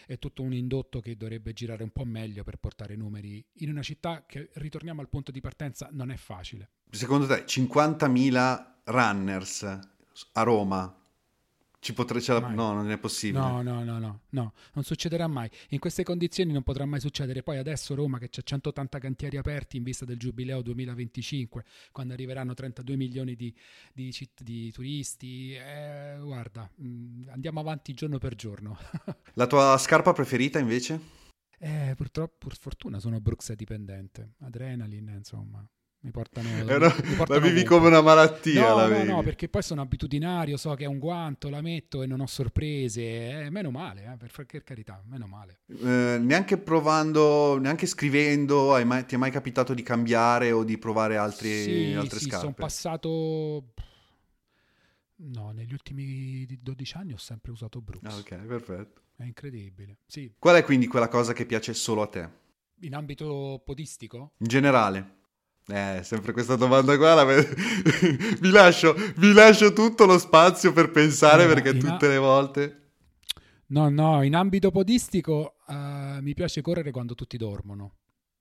E 0.07 0.19
tutto 0.27 0.43
un 0.43 0.53
indotto 0.53 1.01
che 1.01 1.17
dovrebbe 1.17 1.53
girare 1.53 1.85
un 1.85 1.91
po' 1.91 2.05
meglio 2.05 2.43
per 2.43 2.57
portare 2.57 2.97
numeri 2.97 3.45
in 3.59 3.71
una 3.71 3.83
città 3.83 4.25
che, 4.27 4.51
ritorniamo 4.55 5.01
al 5.01 5.09
punto 5.09 5.31
di 5.31 5.41
partenza, 5.41 5.89
non 5.93 6.11
è 6.11 6.17
facile. 6.17 6.71
Secondo 6.91 7.27
te 7.27 7.45
50.000 7.45 8.67
runners 8.85 9.63
a 9.63 10.43
Roma 10.43 10.93
Ci 11.87 11.93
potre, 11.93 12.21
la, 12.27 12.41
no, 12.41 12.73
non 12.73 12.91
è 12.91 12.99
possibile. 12.99 13.39
No, 13.39 13.63
no, 13.63 13.85
no, 13.85 14.01
no, 14.01 14.23
no, 14.31 14.53
non 14.73 14.83
succederà 14.83 15.29
mai. 15.29 15.49
In 15.69 15.79
queste 15.79 16.03
condizioni 16.03 16.53
non 16.53 16.65
potrà 16.65 16.85
mai 16.85 16.99
succedere. 16.99 17.45
Poi 17.45 17.59
adesso 17.59 17.95
Roma 17.95 18.19
che 18.19 18.29
c'ha 18.29 18.43
180 18.43 18.99
cantieri 18.99 19.37
aperti 19.37 19.77
in 19.77 19.85
vista 19.85 20.05
del 20.05 20.19
Giubileo 20.19 20.63
2025, 20.63 21.65
quando 21.93 22.13
arriveranno 22.15 22.55
32 22.55 22.97
milioni 22.97 23.37
di, 23.37 23.55
di, 23.93 24.13
di 24.39 24.73
turisti, 24.73 25.55
eh, 25.55 26.17
guarda, 26.21 26.69
mh, 26.75 26.89
mm, 26.89 27.29
andiamo 27.29 27.61
avanti 27.61 27.95
giorno 27.95 28.19
per 28.19 28.35
giorno. 28.35 28.77
la 29.35 29.47
tua 29.47 29.79
scarpa 29.79 30.13
preferita 30.13 30.59
invece? 30.59 31.01
Eh, 31.57 31.95
purtroppo, 31.97 32.49
per 32.49 32.59
fortuna 32.59 32.99
sono 32.99 33.21
Brooks 33.21 33.53
dipendente, 33.53 34.33
Adrenaline, 34.41 35.13
insomma 35.13 35.65
mi 36.07 36.13
portano, 36.13 36.49
una, 36.49 36.95
mi 37.03 37.15
portano 37.17 37.41
la 37.41 37.47
vivi 37.47 37.65
come 37.65 37.89
una 37.89 38.01
malattia 38.01 38.69
no, 38.69 38.87
no, 38.87 39.03
no, 39.03 39.23
perché 39.25 39.49
poi 39.49 39.63
sono 39.63 39.81
abitudinario 39.81 40.57
so 40.57 40.73
che 40.75 40.85
è 40.85 40.87
un 40.87 41.01
guanto, 41.01 41.51
la 41.51 41.61
metto 41.61 42.03
e 42.03 42.07
non 42.07 42.21
ho 42.21 42.27
sorprese 42.27 43.41
eh, 43.43 43.51
meno 43.51 43.73
male, 43.73 44.05
eh, 44.05 44.17
per, 44.17 44.47
per, 44.47 44.63
carità 44.63 45.03
meno 45.07 45.27
male. 45.27 45.59
Eh, 45.67 46.19
neanche 46.21 46.59
provando 46.59 47.59
neanche 47.59 47.87
scrivendo 47.87 48.81
mai, 48.85 49.05
ti 49.05 49.17
è 49.17 49.19
mai 49.19 49.33
capitato 49.33 49.75
di 49.75 49.83
cambiare 49.83 50.53
o 50.53 50.63
di 50.63 50.79
provare 50.79 51.17
altri, 51.17 51.63
sì, 51.63 51.95
altre 51.95 52.19
sì, 52.21 52.27
scarpe? 52.27 52.45
sono 52.45 52.55
passato 52.55 53.65
no, 55.17 55.51
negli 55.51 55.73
ultimi 55.73 56.47
12 56.47 56.97
anni 56.97 57.13
ho 57.15 57.19
sempre 57.19 57.51
usato 57.51 57.81
Brooks. 57.81 58.15
Ah, 58.15 58.17
ok, 58.17 58.37
perfetto. 58.47 59.01
È 59.17 59.25
incredibile, 59.25 59.99
sì. 60.07 60.33
Qual 60.39 60.55
è 60.55 60.63
quindi 60.63 60.87
quella 60.87 61.09
cosa 61.09 61.33
che 61.33 61.47
piace 61.47 61.75
solo 61.75 62.03
a 62.03 62.07
te? 62.07 62.45
in 62.81 62.95
ambito 62.95 63.63
podistico? 63.65 64.33
in 64.37 64.49
generale 64.49 65.15
eh, 65.69 66.01
sempre 66.05 66.33
questa 66.33 66.55
domanda 66.57 66.97
qua. 66.97 67.15
La... 67.15 67.25
vi, 67.27 68.51
lascio, 68.51 68.95
vi, 69.17 69.33
lascio, 69.33 69.73
tutto 69.73 70.07
lo 70.07 70.19
spazio 70.19 70.73
per 70.73 70.91
pensare 70.91 71.47
no, 71.47 71.55
perché 71.55 71.77
tutte 71.77 72.07
a... 72.07 72.09
le 72.09 72.19
volte. 72.19 72.81
No, 73.69 73.89
no, 73.89 74.23
in 74.23 74.37
ambito 74.37 74.71
podistico 74.71 75.57
uh, 75.67 76.21
mi 76.21 76.35
piace 76.35 76.61
correre 76.61 76.93
quando 76.93 77.15
tutti 77.15 77.37
dormono. 77.37 77.97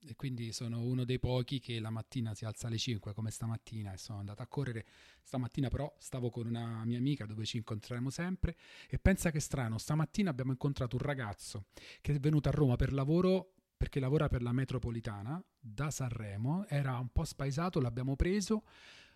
E 0.07 0.13
quindi 0.15 0.51
sono 0.51 0.81
uno 0.81 1.03
dei 1.03 1.17
pochi 1.17 1.59
che 1.59 1.79
la 1.79 1.89
mattina 1.89 2.35
si 2.35 2.45
alza 2.45 2.67
alle 2.67 2.77
5 2.77 3.11
come 3.13 3.31
stamattina 3.31 3.91
e 3.91 3.97
sono 3.97 4.19
andato 4.19 4.43
a 4.43 4.47
correre. 4.47 4.85
Stamattina 5.23 5.67
però 5.67 5.91
stavo 5.97 6.29
con 6.29 6.45
una 6.45 6.85
mia 6.85 6.99
amica 6.99 7.25
dove 7.25 7.43
ci 7.43 7.57
incontreremo 7.57 8.11
sempre 8.11 8.55
e 8.87 8.99
pensa 8.99 9.31
che 9.31 9.39
strano, 9.39 9.79
stamattina 9.79 10.29
abbiamo 10.29 10.51
incontrato 10.51 10.95
un 10.95 11.01
ragazzo 11.01 11.65
che 12.01 12.13
è 12.13 12.19
venuto 12.19 12.49
a 12.49 12.51
Roma 12.51 12.75
per 12.75 12.93
lavoro 12.93 13.54
perché 13.85 13.99
lavora 13.99 14.27
per 14.27 14.41
la 14.41 14.51
metropolitana 14.51 15.39
da 15.59 15.91
Sanremo, 15.91 16.65
era 16.67 16.97
un 16.97 17.09
po' 17.09 17.23
spaesato, 17.23 17.79
l'abbiamo 17.79 18.15
preso, 18.15 18.63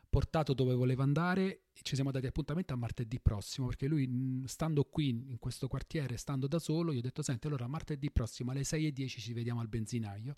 portato 0.07 0.53
dove 0.53 0.75
voleva 0.75 1.01
andare 1.01 1.61
e 1.73 1.79
ci 1.81 1.95
siamo 1.95 2.11
dati 2.11 2.27
appuntamento 2.27 2.73
a 2.73 2.77
martedì 2.77 3.19
prossimo 3.19 3.65
perché 3.65 3.87
lui 3.87 4.43
stando 4.45 4.83
qui 4.83 5.09
in 5.09 5.39
questo 5.39 5.67
quartiere, 5.67 6.17
stando 6.17 6.45
da 6.45 6.59
solo, 6.59 6.93
gli 6.93 6.99
ho 6.99 7.01
detto 7.01 7.23
senti 7.23 7.47
allora 7.47 7.65
martedì 7.65 8.11
prossimo 8.11 8.51
alle 8.51 8.61
6.10 8.61 9.07
ci 9.07 9.33
vediamo 9.33 9.59
al 9.59 9.67
benzinaio. 9.67 10.37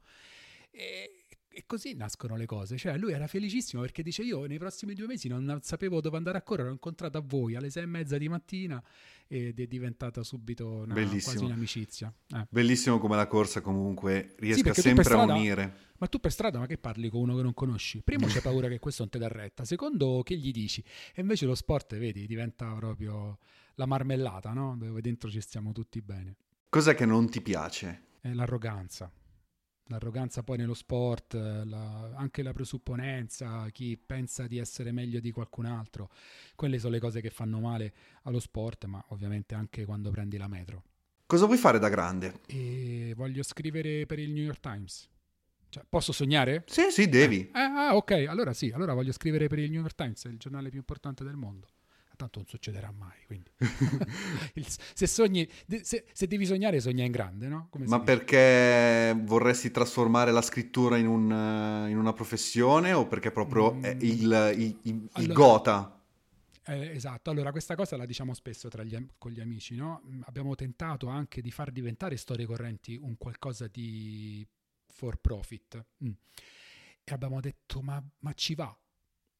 E 0.69 1.20
e 1.53 1.65
così 1.65 1.93
nascono 1.95 2.37
le 2.37 2.45
cose. 2.45 2.77
Cioè, 2.77 2.97
lui 2.97 3.11
era 3.11 3.27
felicissimo 3.27 3.81
perché 3.81 4.01
dice: 4.01 4.23
Io 4.23 4.45
nei 4.45 4.57
prossimi 4.57 4.93
due 4.93 5.07
mesi 5.07 5.27
non 5.27 5.59
sapevo 5.61 5.99
dove 5.99 6.15
andare 6.15 6.37
a 6.37 6.41
correre. 6.41 6.69
Ho 6.69 6.71
incontrato 6.71 7.17
a 7.17 7.21
voi 7.21 7.55
alle 7.55 7.69
sei 7.69 7.83
e 7.83 7.87
mezza 7.87 8.17
di 8.17 8.29
mattina 8.29 8.81
ed 9.27 9.59
è 9.59 9.67
diventata 9.67 10.23
subito 10.23 10.67
una, 10.69 10.93
quasi 10.93 11.43
un'amicizia. 11.43 12.13
Eh. 12.29 12.47
Bellissimo 12.49 12.99
come 12.99 13.17
la 13.17 13.27
corsa 13.27 13.61
comunque 13.61 14.35
riesca 14.39 14.73
sì, 14.73 14.81
sempre 14.81 15.03
strada, 15.03 15.33
a 15.33 15.35
unire. 15.35 15.75
Ma 15.97 16.07
tu 16.07 16.19
per 16.19 16.31
strada, 16.31 16.57
ma 16.57 16.65
che 16.65 16.77
parli 16.77 17.09
con 17.09 17.21
uno 17.21 17.35
che 17.35 17.43
non 17.43 17.53
conosci? 17.53 18.01
Primo, 18.01 18.27
c'è 18.27 18.41
paura 18.41 18.67
che 18.67 18.79
questo 18.79 19.03
non 19.03 19.11
ti 19.11 19.19
dà 19.19 19.27
retta. 19.27 19.65
Secondo, 19.65 20.21
che 20.23 20.37
gli 20.37 20.51
dici? 20.51 20.83
E 21.13 21.21
invece 21.21 21.45
lo 21.45 21.55
sport, 21.55 21.97
vedi, 21.97 22.25
diventa 22.25 22.73
proprio 22.73 23.37
la 23.75 23.85
marmellata, 23.85 24.53
no? 24.53 24.75
Dove 24.77 25.01
dentro 25.01 25.29
ci 25.29 25.41
stiamo 25.41 25.73
tutti 25.73 26.01
bene. 26.01 26.35
Cos'è 26.69 26.95
che 26.95 27.05
non 27.05 27.29
ti 27.29 27.41
piace? 27.41 28.03
È 28.21 28.33
l'arroganza 28.33 29.11
l'arroganza 29.87 30.43
poi 30.43 30.57
nello 30.57 30.73
sport, 30.73 31.33
la, 31.33 32.11
anche 32.15 32.43
la 32.43 32.53
presupponenza, 32.53 33.69
chi 33.69 33.97
pensa 33.97 34.47
di 34.47 34.57
essere 34.57 34.91
meglio 34.91 35.19
di 35.19 35.31
qualcun 35.31 35.65
altro, 35.65 36.09
quelle 36.55 36.79
sono 36.79 36.93
le 36.93 36.99
cose 36.99 37.21
che 37.21 37.29
fanno 37.29 37.59
male 37.59 37.93
allo 38.23 38.39
sport, 38.39 38.85
ma 38.85 39.03
ovviamente 39.09 39.55
anche 39.55 39.85
quando 39.85 40.09
prendi 40.11 40.37
la 40.37 40.47
metro. 40.47 40.83
Cosa 41.25 41.45
vuoi 41.45 41.57
fare 41.57 41.79
da 41.79 41.89
grande? 41.89 42.41
E 42.47 43.13
voglio 43.15 43.43
scrivere 43.43 44.05
per 44.05 44.19
il 44.19 44.31
New 44.31 44.43
York 44.43 44.59
Times. 44.59 45.09
Cioè, 45.69 45.85
posso 45.87 46.11
sognare? 46.11 46.63
Sì, 46.67 46.89
sì, 46.89 47.07
devi. 47.07 47.49
Eh, 47.53 47.59
ah, 47.59 47.95
ok, 47.95 48.25
allora 48.27 48.51
sì, 48.51 48.71
allora 48.71 48.93
voglio 48.93 49.13
scrivere 49.13 49.47
per 49.47 49.59
il 49.59 49.71
New 49.71 49.79
York 49.79 49.95
Times, 49.95 50.23
il 50.25 50.37
giornale 50.37 50.69
più 50.69 50.79
importante 50.79 51.23
del 51.23 51.35
mondo 51.35 51.67
tanto 52.21 52.39
non 52.39 52.47
succederà 52.47 52.91
mai. 52.91 53.19
se, 54.93 55.07
sogni, 55.07 55.47
se, 55.81 56.05
se, 56.11 56.27
devi 56.27 56.45
sognare, 56.45 56.79
sogna 56.79 57.03
in 57.03 57.11
grande, 57.11 57.47
no? 57.47 57.69
Ma 57.85 57.99
perché 58.01 59.15
vorresti 59.23 59.71
trasformare 59.71 60.31
la 60.31 60.41
scrittura 60.41 60.97
in, 60.97 61.07
un, 61.07 61.87
in 61.89 61.97
una 61.97 62.13
professione 62.13 62.93
o 62.93 63.07
perché 63.07 63.31
proprio 63.31 63.73
mm. 63.73 63.83
il, 63.83 64.53
il, 64.57 64.79
il, 64.83 65.09
allora, 65.13 65.33
gota? 65.33 66.01
Eh, 66.65 66.91
esatto, 66.91 67.31
allora 67.31 67.51
questa 67.51 67.75
cosa 67.75 67.97
la 67.97 68.05
diciamo 68.05 68.33
spesso 68.35 68.69
gli, 68.83 69.07
con 69.17 69.31
gli 69.31 69.39
amici, 69.39 69.75
no? 69.75 70.03
Mm, 70.05 70.21
abbiamo 70.25 70.53
tentato 70.53 71.07
anche 71.07 71.41
di 71.41 71.49
far 71.49 71.71
diventare 71.71 72.17
storie 72.17 72.45
correnti 72.45 72.95
un 73.01 73.17
qualcosa 73.17 73.67
di 73.67 74.47
for 74.85 75.17
profit. 75.17 75.83
Mm. 76.03 76.11
E 77.03 77.13
abbiamo 77.13 77.39
detto, 77.39 77.81
ma, 77.81 78.03
ma 78.19 78.33
ci 78.33 78.53
va? 78.53 78.77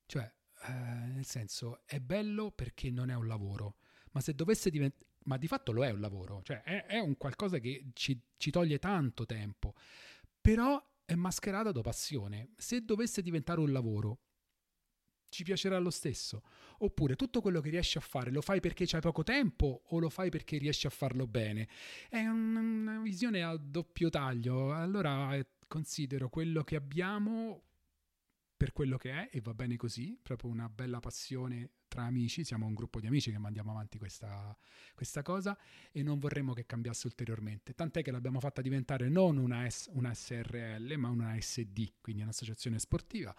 Cioè, 0.08 0.34
eh, 0.68 1.11
nel 1.22 1.26
senso 1.26 1.82
è 1.86 2.00
bello 2.00 2.50
perché 2.52 2.90
non 2.90 3.12
è 3.12 3.16
un 3.16 3.28
lavoro, 3.28 3.76
ma 4.12 4.22
se 4.22 4.34
dovesse 4.34 4.72
diventare... 4.72 5.06
Ma 5.26 5.38
di 5.38 5.46
fatto 5.46 5.72
lo 5.72 5.86
è 5.86 5.92
un 5.92 6.00
lavoro, 6.00 6.42
cioè 6.42 6.64
è, 6.64 6.86
è 6.86 6.98
un 6.98 7.16
qualcosa 7.16 7.60
che 7.60 7.92
ci, 7.94 8.20
ci 8.38 8.50
toglie 8.50 8.80
tanto 8.80 9.28
tempo, 9.28 9.76
però 10.42 10.84
è 11.06 11.14
mascherata 11.14 11.72
da 11.72 11.82
passione. 11.82 12.54
Se 12.58 12.84
dovesse 12.84 13.22
diventare 13.22 13.60
un 13.60 13.72
lavoro, 13.72 14.20
ci 15.30 15.44
piacerà 15.44 15.78
lo 15.78 15.92
stesso. 15.92 16.42
Oppure 16.80 17.16
tutto 17.16 17.40
quello 17.40 17.62
che 17.62 17.70
riesci 17.70 18.00
a 18.00 18.02
fare 18.02 18.32
lo 18.32 18.42
fai 18.42 18.60
perché 18.60 18.86
c'hai 18.88 19.00
poco 19.00 19.22
tempo 19.22 19.84
o 19.86 20.00
lo 20.00 20.10
fai 20.10 20.32
perché 20.32 20.58
riesci 20.58 20.88
a 20.88 20.90
farlo 20.90 21.28
bene. 21.28 21.68
È 22.10 22.26
una 22.26 23.00
visione 23.00 23.44
a 23.44 23.56
doppio 23.58 24.10
taglio. 24.10 24.74
Allora 24.74 25.36
eh, 25.36 25.46
considero 25.68 26.30
quello 26.30 26.64
che 26.64 26.76
abbiamo 26.76 27.70
per 28.62 28.74
quello 28.74 28.96
che 28.96 29.10
è 29.10 29.30
e 29.32 29.42
va 29.42 29.56
bene 29.56 29.76
così, 29.76 30.16
proprio 30.22 30.52
una 30.52 30.70
bella 30.70 31.00
passione 31.00 31.72
tra 31.88 32.04
amici, 32.04 32.44
siamo 32.44 32.68
un 32.68 32.76
gruppo 32.76 33.00
di 33.00 33.08
amici 33.08 33.32
che 33.32 33.40
mandiamo 33.40 33.72
avanti 33.72 33.98
questa, 33.98 34.56
questa 34.94 35.24
cosa 35.24 35.58
e 35.92 36.04
non 36.04 36.20
vorremmo 36.20 36.54
che 36.54 36.68
cambiasse 36.68 37.08
ulteriormente, 37.08 37.74
tant'è 37.74 38.04
che 38.04 38.12
l'abbiamo 38.12 38.40
fatta 38.40 38.62
diventare 38.62 39.10
non 39.10 39.38
una, 39.38 39.68
S, 39.68 39.90
una 39.94 40.14
SRL 40.14 40.94
ma 40.96 41.10
una 41.10 41.36
SD, 41.42 41.94
quindi 42.02 42.22
un'associazione 42.22 42.78
sportiva 42.78 43.34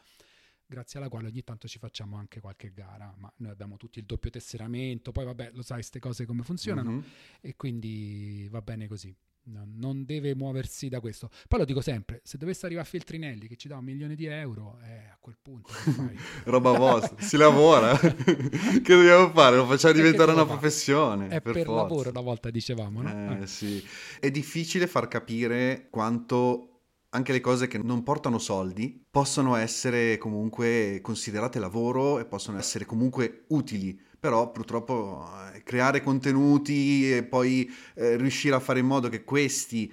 grazie 0.67 0.99
alla 0.99 1.09
quale 1.09 1.29
ogni 1.29 1.45
tanto 1.45 1.69
ci 1.69 1.79
facciamo 1.79 2.17
anche 2.17 2.41
qualche 2.41 2.73
gara, 2.73 3.15
ma 3.17 3.33
noi 3.37 3.53
abbiamo 3.53 3.77
tutti 3.77 4.01
il 4.01 4.07
doppio 4.07 4.31
tesseramento, 4.31 5.13
poi 5.13 5.25
vabbè, 5.25 5.53
lo 5.53 5.63
sai 5.63 5.77
queste 5.77 6.01
cose 6.01 6.27
come 6.27 6.43
funzionano 6.43 6.91
mm-hmm. 6.91 7.09
e 7.43 7.55
quindi 7.55 8.49
va 8.51 8.61
bene 8.61 8.89
così. 8.89 9.15
No, 9.44 9.66
non 9.66 10.05
deve 10.05 10.37
muoversi 10.37 10.88
da 10.88 11.00
questo. 11.00 11.28
Poi 11.48 11.59
lo 11.59 11.64
dico 11.64 11.81
sempre: 11.81 12.20
se 12.22 12.38
dovesse 12.38 12.66
arrivare 12.66 12.87
a 12.87 12.90
Feltrinelli 12.90 13.48
che 13.48 13.57
ci 13.57 13.66
dà 13.66 13.76
un 13.76 13.85
milione 13.85 14.14
di 14.14 14.26
euro, 14.26 14.78
eh, 14.85 15.09
a 15.11 15.16
quel 15.18 15.37
punto 15.42 15.72
roba 16.44 16.70
vostra, 16.72 17.20
si 17.20 17.37
lavora. 17.37 17.96
che 17.98 18.94
dobbiamo 18.94 19.31
fare? 19.31 19.57
Lo 19.57 19.66
facciamo 19.66 19.94
diventare 19.94 20.31
una 20.31 20.44
fare? 20.44 20.59
professione. 20.59 21.28
È 21.28 21.40
per, 21.40 21.55
per 21.55 21.68
lavoro, 21.68 22.11
una 22.11 22.20
volta 22.20 22.50
dicevamo, 22.50 23.02
no? 23.02 23.40
Eh, 23.40 23.46
sì. 23.48 23.85
È 24.20 24.31
difficile 24.31 24.87
far 24.87 25.09
capire 25.09 25.88
quanto 25.90 26.68
anche 27.14 27.33
le 27.33 27.40
cose 27.40 27.66
che 27.66 27.78
non 27.78 28.02
portano 28.02 28.38
soldi 28.38 29.05
possono 29.11 29.57
essere 29.57 30.16
comunque 30.18 31.00
considerate 31.02 31.59
lavoro 31.59 32.18
e 32.18 32.24
possono 32.24 32.59
essere 32.59 32.87
comunque 32.87 33.44
utili 33.48 34.00
però 34.23 34.53
purtroppo 34.53 35.29
eh, 35.53 35.65
creare 35.65 36.01
contenuti 36.01 37.13
e 37.13 37.25
poi 37.25 37.69
eh, 37.95 38.17
riuscire 38.17 38.55
a 38.55 38.61
fare 38.61 38.79
in 38.79 38.87
modo 38.87 39.09
che 39.09 39.25
questi 39.25 39.93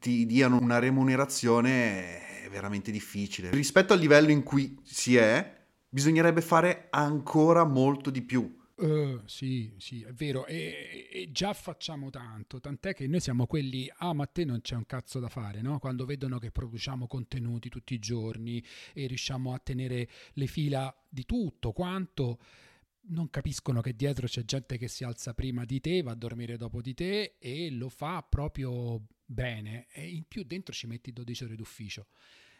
ti 0.00 0.26
diano 0.26 0.58
una 0.60 0.80
remunerazione 0.80 2.42
è 2.42 2.48
veramente 2.50 2.90
difficile. 2.90 3.50
Rispetto 3.50 3.92
al 3.92 4.00
livello 4.00 4.32
in 4.32 4.42
cui 4.42 4.76
si 4.82 5.14
è, 5.14 5.64
bisognerebbe 5.88 6.40
fare 6.40 6.88
ancora 6.90 7.62
molto 7.62 8.10
di 8.10 8.22
più. 8.22 8.52
Uh, 8.74 9.20
sì, 9.26 9.72
sì, 9.78 10.02
è 10.02 10.12
vero, 10.12 10.46
e, 10.46 11.08
e, 11.12 11.28
già 11.30 11.52
facciamo 11.52 12.10
tanto, 12.10 12.58
tant'è 12.58 12.94
che 12.94 13.06
noi 13.06 13.20
siamo 13.20 13.46
quelli, 13.46 13.88
ah 13.98 14.12
ma 14.12 14.24
a 14.24 14.26
te 14.26 14.44
non 14.44 14.60
c'è 14.60 14.74
un 14.74 14.86
cazzo 14.86 15.20
da 15.20 15.28
fare, 15.28 15.62
no? 15.62 15.78
Quando 15.78 16.04
vedono 16.04 16.38
che 16.38 16.50
produciamo 16.50 17.06
contenuti 17.06 17.68
tutti 17.68 17.94
i 17.94 18.00
giorni 18.00 18.60
e 18.92 19.06
riusciamo 19.06 19.54
a 19.54 19.58
tenere 19.60 20.08
le 20.32 20.46
fila 20.48 20.92
di 21.08 21.24
tutto 21.24 21.70
quanto, 21.70 22.38
non 23.08 23.30
capiscono 23.30 23.80
che 23.80 23.94
dietro 23.94 24.26
c'è 24.26 24.44
gente 24.44 24.76
che 24.78 24.88
si 24.88 25.04
alza 25.04 25.34
prima 25.34 25.64
di 25.64 25.80
te, 25.80 26.02
va 26.02 26.12
a 26.12 26.16
dormire 26.16 26.56
dopo 26.56 26.80
di 26.80 26.94
te 26.94 27.36
e 27.38 27.70
lo 27.70 27.88
fa 27.88 28.22
proprio 28.22 29.02
bene 29.24 29.86
e 29.92 30.08
in 30.08 30.24
più 30.26 30.42
dentro 30.42 30.72
ci 30.72 30.86
metti 30.86 31.12
12 31.12 31.44
ore 31.44 31.54
d'ufficio 31.54 32.06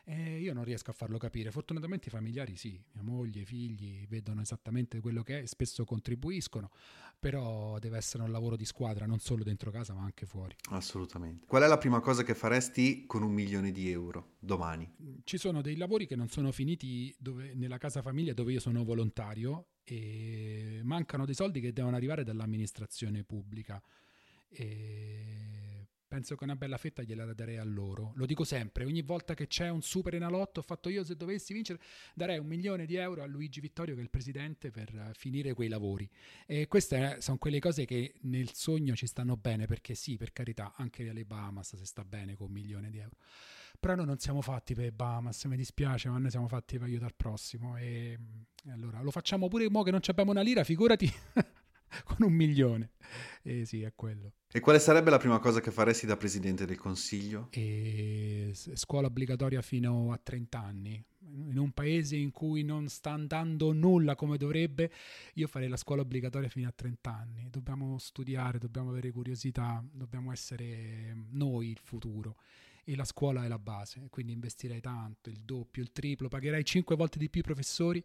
E 0.04 0.38
io 0.38 0.54
non 0.54 0.64
riesco 0.64 0.90
a 0.90 0.94
farlo 0.94 1.18
capire. 1.18 1.50
Fortunatamente 1.50 2.08
i 2.08 2.10
familiari 2.10 2.56
sì, 2.56 2.82
mia 2.92 3.02
moglie, 3.02 3.42
i 3.42 3.44
figli 3.44 4.06
vedono 4.06 4.40
esattamente 4.40 5.00
quello 5.00 5.22
che 5.22 5.42
è, 5.42 5.46
spesso 5.46 5.84
contribuiscono, 5.84 6.70
però 7.18 7.78
deve 7.78 7.98
essere 7.98 8.22
un 8.22 8.30
lavoro 8.30 8.56
di 8.56 8.64
squadra, 8.64 9.04
non 9.04 9.18
solo 9.18 9.44
dentro 9.44 9.70
casa 9.70 9.92
ma 9.92 10.02
anche 10.02 10.24
fuori. 10.24 10.56
Assolutamente. 10.70 11.46
Qual 11.46 11.62
è 11.62 11.66
la 11.66 11.76
prima 11.78 12.00
cosa 12.00 12.22
che 12.22 12.34
faresti 12.34 13.04
con 13.06 13.22
un 13.22 13.32
milione 13.32 13.70
di 13.70 13.90
euro 13.90 14.36
domani? 14.38 14.90
Ci 15.24 15.36
sono 15.36 15.60
dei 15.60 15.76
lavori 15.76 16.06
che 16.06 16.16
non 16.16 16.28
sono 16.28 16.52
finiti 16.52 17.14
dove, 17.18 17.54
nella 17.54 17.76
casa 17.76 18.00
famiglia 18.00 18.32
dove 18.32 18.52
io 18.52 18.60
sono 18.60 18.84
volontario 18.84 19.66
e 19.90 20.80
mancano 20.82 21.24
dei 21.24 21.34
soldi 21.34 21.60
che 21.60 21.72
devono 21.72 21.96
arrivare 21.96 22.22
dall'amministrazione 22.22 23.24
pubblica. 23.24 23.82
E 24.50 25.86
penso 26.06 26.36
che 26.36 26.44
una 26.44 26.56
bella 26.56 26.76
fetta 26.76 27.02
gliela 27.02 27.32
darei 27.32 27.56
a 27.56 27.64
loro. 27.64 28.12
Lo 28.16 28.26
dico 28.26 28.44
sempre, 28.44 28.84
ogni 28.84 29.02
volta 29.02 29.34
che 29.34 29.46
c'è 29.46 29.68
un 29.68 29.82
super 29.82 30.14
enalotto, 30.14 30.62
fatto 30.62 30.88
io 30.88 31.04
se 31.04 31.16
dovessi 31.16 31.52
vincere, 31.52 31.80
darei 32.14 32.38
un 32.38 32.46
milione 32.46 32.86
di 32.86 32.96
euro 32.96 33.22
a 33.22 33.26
Luigi 33.26 33.60
Vittorio 33.60 33.94
che 33.94 34.00
è 34.00 34.02
il 34.02 34.10
presidente 34.10 34.70
per 34.70 35.12
finire 35.14 35.54
quei 35.54 35.68
lavori. 35.68 36.08
E 36.46 36.66
queste 36.66 37.20
sono 37.20 37.38
quelle 37.38 37.58
cose 37.58 37.84
che 37.84 38.14
nel 38.22 38.52
sogno 38.52 38.94
ci 38.94 39.06
stanno 39.06 39.36
bene, 39.36 39.66
perché 39.66 39.94
sì, 39.94 40.16
per 40.16 40.32
carità, 40.32 40.74
anche 40.76 41.08
alle 41.08 41.24
Bahamas 41.24 41.76
si 41.76 41.86
sta 41.86 42.04
bene 42.04 42.34
con 42.34 42.48
un 42.48 42.52
milione 42.52 42.90
di 42.90 42.98
euro. 42.98 43.16
Però 43.78 43.94
noi 43.94 44.06
non 44.06 44.18
siamo 44.18 44.40
fatti 44.40 44.74
per 44.74 44.92
Bahamas, 44.92 45.44
mi 45.44 45.56
dispiace, 45.56 46.08
ma 46.08 46.18
noi 46.18 46.30
siamo 46.30 46.48
fatti 46.48 46.78
per 46.78 46.86
aiutare 46.86 47.10
il 47.10 47.16
prossimo. 47.16 47.76
E, 47.76 48.18
e 48.64 48.70
allora 48.70 49.00
lo 49.02 49.10
facciamo 49.10 49.48
pure 49.48 49.68
mo 49.70 49.82
che 49.82 49.90
non 49.90 50.00
abbiamo 50.06 50.30
una 50.30 50.42
lira, 50.42 50.64
figurati. 50.64 51.10
con 52.04 52.16
un 52.20 52.32
milione. 52.32 52.90
E 53.42 53.64
sì, 53.64 53.82
è 53.82 53.92
quello. 53.94 54.32
E 54.50 54.60
quale 54.60 54.78
sarebbe 54.78 55.10
la 55.10 55.18
prima 55.18 55.38
cosa 55.38 55.60
che 55.60 55.70
faresti 55.70 56.06
da 56.06 56.16
presidente 56.16 56.66
del 56.66 56.78
consiglio? 56.78 57.48
E 57.50 58.52
scuola 58.52 59.06
obbligatoria 59.08 59.62
fino 59.62 60.12
a 60.12 60.18
30 60.22 60.58
anni. 60.58 61.02
In 61.30 61.58
un 61.58 61.72
paese 61.72 62.16
in 62.16 62.30
cui 62.30 62.62
non 62.62 62.88
sta 62.88 63.10
andando 63.10 63.72
nulla 63.72 64.14
come 64.14 64.38
dovrebbe, 64.38 64.90
io 65.34 65.46
farei 65.46 65.68
la 65.68 65.76
scuola 65.76 66.00
obbligatoria 66.00 66.48
fino 66.48 66.68
a 66.68 66.72
30 66.72 67.14
anni. 67.14 67.48
Dobbiamo 67.50 67.98
studiare, 67.98 68.58
dobbiamo 68.58 68.90
avere 68.90 69.10
curiosità, 69.10 69.84
dobbiamo 69.90 70.32
essere 70.32 71.14
noi 71.30 71.68
il 71.68 71.80
futuro. 71.82 72.36
E 72.88 72.96
la 72.96 73.04
scuola 73.04 73.44
è 73.44 73.48
la 73.48 73.58
base, 73.58 74.06
quindi 74.08 74.32
investirei 74.32 74.80
tanto, 74.80 75.28
il 75.28 75.40
doppio, 75.42 75.82
il 75.82 75.92
triplo, 75.92 76.28
pagherei 76.28 76.64
5 76.64 76.96
volte 76.96 77.18
di 77.18 77.28
più 77.28 77.40
i 77.40 77.44
professori 77.44 78.02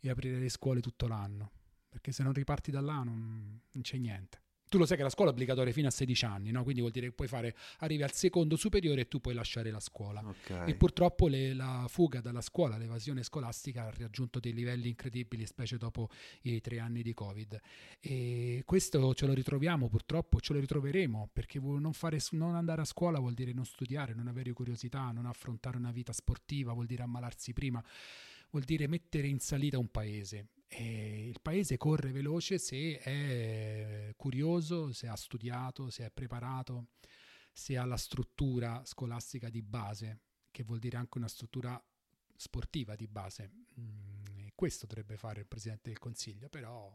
e 0.00 0.08
aprirei 0.08 0.48
scuole 0.48 0.80
tutto 0.80 1.06
l'anno 1.06 1.50
perché 1.96 2.12
se 2.12 2.22
non 2.22 2.34
riparti 2.34 2.70
da 2.70 2.82
là 2.82 3.02
non, 3.02 3.58
non 3.72 3.82
c'è 3.82 3.96
niente. 3.96 4.42
Tu 4.76 4.82
lo 4.82 4.88
sai 4.88 4.98
che 4.98 5.04
la 5.04 5.08
scuola 5.08 5.30
è 5.30 5.32
obbligatoria 5.32 5.72
fino 5.72 5.88
a 5.88 5.90
16 5.90 6.24
anni, 6.26 6.50
no? 6.50 6.62
quindi 6.62 6.80
vuol 6.80 6.92
dire 6.92 7.06
che 7.06 7.12
puoi 7.12 7.28
fare, 7.28 7.56
arrivi 7.78 8.02
al 8.02 8.12
secondo 8.12 8.56
superiore 8.56 9.00
e 9.00 9.08
tu 9.08 9.22
puoi 9.22 9.32
lasciare 9.32 9.70
la 9.70 9.80
scuola. 9.80 10.22
Okay. 10.22 10.68
E 10.68 10.74
purtroppo 10.74 11.28
le, 11.28 11.54
la 11.54 11.86
fuga 11.88 12.20
dalla 12.20 12.42
scuola, 12.42 12.76
l'evasione 12.76 13.22
scolastica 13.22 13.86
ha 13.86 13.90
raggiunto 13.96 14.38
dei 14.38 14.52
livelli 14.52 14.88
incredibili, 14.88 15.46
specie 15.46 15.78
dopo 15.78 16.10
i 16.42 16.60
tre 16.60 16.78
anni 16.78 17.00
di 17.00 17.14
Covid. 17.14 17.58
E 18.00 18.64
questo 18.66 19.14
ce 19.14 19.24
lo 19.24 19.32
ritroviamo 19.32 19.88
purtroppo, 19.88 20.40
ce 20.40 20.52
lo 20.52 20.60
ritroveremo, 20.60 21.30
perché 21.32 21.58
non, 21.58 21.94
fare, 21.94 22.18
non 22.32 22.54
andare 22.54 22.82
a 22.82 22.84
scuola 22.84 23.18
vuol 23.18 23.32
dire 23.32 23.54
non 23.54 23.64
studiare, 23.64 24.12
non 24.12 24.28
avere 24.28 24.52
curiosità, 24.52 25.10
non 25.10 25.24
affrontare 25.24 25.78
una 25.78 25.90
vita 25.90 26.12
sportiva, 26.12 26.74
vuol 26.74 26.84
dire 26.84 27.02
ammalarsi 27.02 27.54
prima, 27.54 27.82
vuol 28.50 28.64
dire 28.64 28.86
mettere 28.88 29.26
in 29.26 29.38
salita 29.38 29.78
un 29.78 29.90
paese 29.90 30.48
e 30.68 31.28
il 31.28 31.40
paese 31.40 31.76
corre 31.76 32.10
veloce 32.10 32.58
se 32.58 32.98
è 32.98 34.12
curioso, 34.16 34.92
se 34.92 35.06
ha 35.06 35.16
studiato, 35.16 35.90
se 35.90 36.06
è 36.06 36.10
preparato, 36.10 36.88
se 37.52 37.76
ha 37.76 37.84
la 37.84 37.96
struttura 37.96 38.82
scolastica 38.84 39.48
di 39.48 39.62
base, 39.62 40.20
che 40.50 40.64
vuol 40.64 40.78
dire 40.78 40.96
anche 40.96 41.18
una 41.18 41.28
struttura 41.28 41.82
sportiva 42.36 42.96
di 42.96 43.06
base. 43.06 43.50
Mm, 43.78 44.38
e 44.38 44.52
questo 44.54 44.86
dovrebbe 44.86 45.16
fare 45.16 45.40
il 45.40 45.46
Presidente 45.46 45.88
del 45.88 45.98
Consiglio, 45.98 46.48
però 46.48 46.94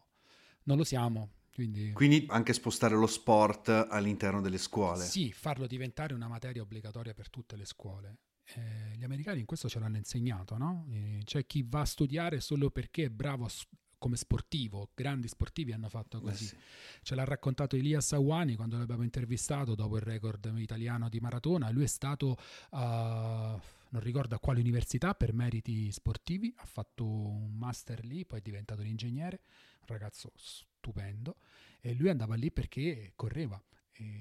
non 0.64 0.78
lo 0.78 0.84
siamo. 0.84 1.40
Quindi... 1.54 1.92
quindi... 1.92 2.26
anche 2.30 2.54
spostare 2.54 2.96
lo 2.96 3.08
sport 3.08 3.70
all'interno 3.70 4.42
delle 4.42 4.58
scuole. 4.58 5.04
Sì, 5.04 5.32
farlo 5.32 5.68
diventare 5.68 6.14
una 6.14 6.28
materia 6.28 6.62
obbligatoria 6.62 7.14
per 7.14 7.30
tutte 7.30 7.56
le 7.56 7.66
scuole 7.66 8.18
eh, 8.44 8.96
gli 8.96 9.04
americani 9.04 9.40
in 9.40 9.46
questo 9.46 9.70
ce 9.70 9.80
l'hanno 9.80 9.98
insegnato, 9.98 10.58
no? 10.58 10.86
Eh, 10.90 11.22
c'è 11.24 11.46
chi 11.46 11.64
va 11.68 11.82
a 11.82 11.86
studiare 11.86 12.40
solo 12.40 12.70
perché 12.70 13.06
è 13.06 13.10
bravo 13.10 13.48
s- 13.48 13.66
come 13.98 14.16
sportivo, 14.16 14.90
grandi 14.96 15.28
sportivi 15.28 15.74
hanno 15.74 15.88
fatto 15.88 16.18
eh 16.18 16.22
così. 16.22 16.46
Sì. 16.46 16.58
Ce 17.04 17.14
l'ha 17.14 17.24
raccontato 17.24 17.76
Elias 17.76 18.14
Awani 18.14 18.56
quando 18.56 18.78
l'abbiamo 18.78 19.04
intervistato 19.04 19.76
dopo 19.76 19.96
il 19.98 20.02
record 20.02 20.52
italiano 20.58 21.08
di 21.08 21.20
maratona. 21.20 21.70
Lui 21.70 21.84
è 21.84 21.88
stato, 21.88 22.36
uh, 22.72 22.78
non 22.78 24.00
ricordo 24.00 24.34
a 24.34 24.40
quale 24.40 24.60
università, 24.60 25.14
per 25.14 25.34
meriti 25.34 25.92
sportivi, 25.92 26.52
ha 26.58 26.66
fatto 26.66 27.06
un 27.06 27.54
master 27.54 28.04
lì, 28.04 28.26
poi 28.26 28.40
è 28.40 28.42
diventato 28.42 28.82
un 28.82 28.88
ingegnere, 28.88 29.42
un 29.82 29.86
ragazzo 29.86 30.32
stupendo, 30.36 31.38
e 31.80 31.94
lui 31.94 32.10
andava 32.10 32.34
lì 32.34 32.52
perché 32.52 33.14
correva 33.16 33.64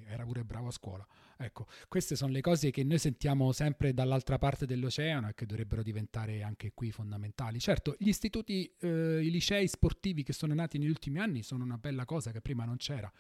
era 0.07 0.25
pure 0.25 0.45
bravo 0.45 0.69
a 0.69 0.73
scuola. 0.73 1.07
Ecco, 1.43 1.67
queste 1.89 2.17
sono 2.17 2.33
le 2.33 2.43
cose 2.43 2.71
che 2.71 2.85
noi 2.85 2.99
sentiamo 2.99 3.51
sempre 3.53 3.95
dall'altra 3.95 4.37
parte 4.37 4.67
dell'oceano 4.67 5.31
e 5.31 5.35
che 5.35 5.47
dovrebbero 5.47 5.83
diventare 5.83 6.43
anche 6.43 6.73
qui 6.75 6.93
fondamentali. 6.93 7.59
Certo, 7.59 7.97
gli 7.99 8.09
istituti, 8.09 8.71
eh, 8.79 9.21
i 9.23 9.31
licei 9.31 9.67
sportivi 9.67 10.23
che 10.23 10.35
sono 10.35 10.53
nati 10.53 10.77
negli 10.77 10.91
ultimi 10.91 11.19
anni 11.19 11.43
sono 11.43 11.65
una 11.65 11.79
bella 11.79 12.05
cosa 12.05 12.31
che 12.31 12.43
prima 12.43 12.67
non 12.67 12.77
c'era, 12.77 13.11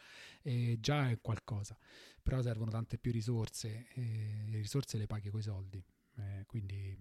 e 0.42 0.76
già 0.80 1.09
è 1.09 1.18
qualcosa, 1.22 1.78
però 2.22 2.42
servono 2.42 2.70
tante 2.70 2.98
più 2.98 3.11
risorse 3.11 3.87
e 3.94 4.44
le 4.50 4.59
risorse 4.59 4.98
le 4.98 5.06
paghi 5.06 5.30
coi 5.30 5.42
soldi. 5.42 5.83
Eh, 6.18 6.44
quindi... 6.46 6.94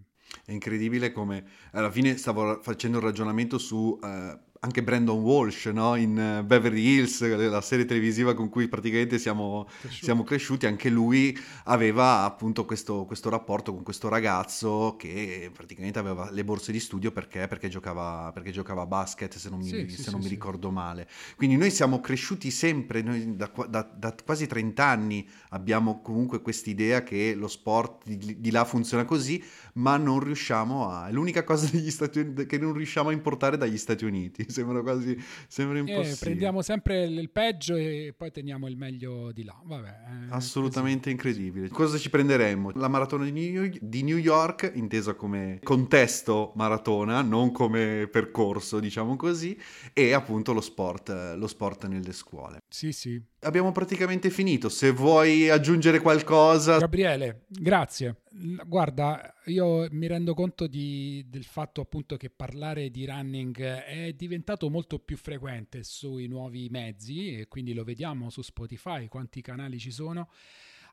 È 0.46 0.54
incredibile 0.54 1.12
come 1.12 1.44
alla 1.72 1.92
fine 1.92 2.16
stavo 2.16 2.62
facendo 2.62 3.00
un 3.00 3.04
ragionamento 3.04 3.58
su 3.58 4.00
uh, 4.02 4.40
anche 4.62 4.84
Brandon 4.84 5.20
Walsh 5.20 5.68
no? 5.68 5.96
in 5.96 6.20
eh, 6.20 6.44
Beverly 6.44 6.82
Hills, 6.82 7.22
la 7.22 7.62
serie 7.62 7.86
televisiva 7.86 8.34
con 8.34 8.50
cui 8.50 8.68
praticamente 8.68 9.18
siamo 9.18 9.66
cresciuti, 9.80 10.04
siamo 10.04 10.24
cresciuti 10.24 10.66
anche 10.66 10.90
lui 10.90 11.38
aveva 11.66 12.24
appunto 12.24 12.66
questo, 12.66 13.06
questo, 13.06 13.30
rapporto 13.30 13.74
con 13.74 13.84
questo 13.84 14.10
ragazzo 14.10 14.96
che 14.98 15.50
praticamente 15.54 16.00
aveva 16.00 16.30
le 16.32 16.44
borse 16.44 16.74
di 16.74 16.80
studio 16.80 17.12
perché, 17.12 17.48
perché, 17.48 17.70
giocava, 17.70 18.32
perché 18.34 18.52
giocava, 18.52 18.82
a 18.82 18.86
basket 18.86 19.38
se 19.38 19.50
non 19.50 19.60
mi, 19.60 19.68
sì, 19.68 19.90
se 19.90 20.04
sì, 20.04 20.12
non 20.12 20.20
sì, 20.20 20.28
mi 20.28 20.34
ricordo 20.34 20.72
male. 20.72 21.08
Quindi 21.38 21.56
noi 21.56 21.72
siamo 21.72 22.02
cresciuti 22.02 22.52
sempre, 22.52 23.02
noi 23.02 23.38
da, 23.38 23.50
da, 23.70 23.90
da 23.96 24.16
quasi 24.26 24.46
30 24.46 24.84
anni 24.84 25.28
abbiamo 25.50 26.02
comunque 26.02 26.42
quest'idea 26.42 27.04
che 27.04 27.34
lo 27.34 27.48
sport 27.48 28.04
di, 28.06 28.42
di 28.42 28.52
là 28.52 28.66
funziona 28.66 29.06
così, 29.06 29.42
ma 29.76 29.96
non 29.96 30.20
riusciamo 30.20 30.90
a... 30.90 31.08
è 31.08 31.12
l'unica 31.14 31.46
cosa 31.46 31.70
degli 31.72 31.92
Stati 31.92 32.20
Uniti 32.20 32.46
che 32.46 32.58
non 32.58 32.74
riusciamo 32.74 33.08
a 33.08 33.14
importare 33.14 33.56
dagli 33.56 33.78
Stati 33.78 34.04
Uniti 34.04 34.48
sembra 34.52 34.82
quasi 34.82 35.18
sembra 35.48 35.78
eh, 35.78 35.82
impossibile. 35.82 36.14
Eh, 36.14 36.18
prendiamo 36.20 36.62
sempre 36.62 37.06
il 37.06 37.30
peggio 37.30 37.76
e 37.76 38.14
poi 38.18 38.32
teniamo 38.32 38.68
il 38.68 38.78
meglio 38.78 39.32
di 39.32 39.44
là. 39.44 39.60
Vabbè, 39.64 39.88
eh, 39.88 40.26
Assolutamente 40.30 41.04
così. 41.04 41.12
incredibile. 41.12 41.70
Cosa 41.70 41.98
ci 41.98 42.10
prenderemmo? 42.10 42.72
La 42.76 42.88
maratona 42.88 43.24
di 43.26 43.32
New, 43.32 43.70
di 43.80 44.04
New 44.04 44.18
York, 44.18 44.72
intesa 44.76 45.14
come 45.14 45.60
contesto 45.64 46.52
maratona, 46.56 47.22
non 47.22 47.52
come 47.52 48.08
percorso, 48.12 48.80
diciamo 48.80 49.16
così, 49.16 49.58
e 49.94 50.14
appunto 50.14 50.54
lo 50.54 50.62
sport, 50.62 51.36
lo 51.36 51.48
sport 51.48 51.88
nelle 51.88 52.14
scuole. 52.14 52.60
Sì, 52.68 52.92
sì. 52.92 53.22
Abbiamo 53.42 53.72
praticamente 53.72 54.30
finito. 54.30 54.68
Se 54.68 54.92
vuoi 54.92 55.50
aggiungere 55.50 56.02
qualcosa. 56.02 56.78
Gabriele, 56.78 57.46
grazie. 57.48 58.18
Guarda, 58.66 59.34
io 59.46 59.88
mi 59.92 60.08
rendo 60.08 60.34
conto 60.34 60.68
di, 60.68 61.26
del 61.30 61.46
fatto 61.46 61.80
appunto 61.80 62.18
che 62.18 62.30
parlare 62.30 62.90
di 62.90 63.06
running 63.06 63.62
è 63.62 64.12
diventato 64.12 64.70
molto 64.70 65.00
più 65.00 65.16
frequente 65.16 65.84
sui 65.84 66.28
nuovi 66.28 66.68
mezzi 66.70 67.40
e 67.40 67.48
quindi 67.48 67.74
lo 67.74 67.86
vediamo 67.86 68.30
su 68.30 68.42
Spotify, 68.42 69.08
quanti 69.08 69.42
canali 69.42 69.80
ci 69.80 69.92
sono. 69.92 70.30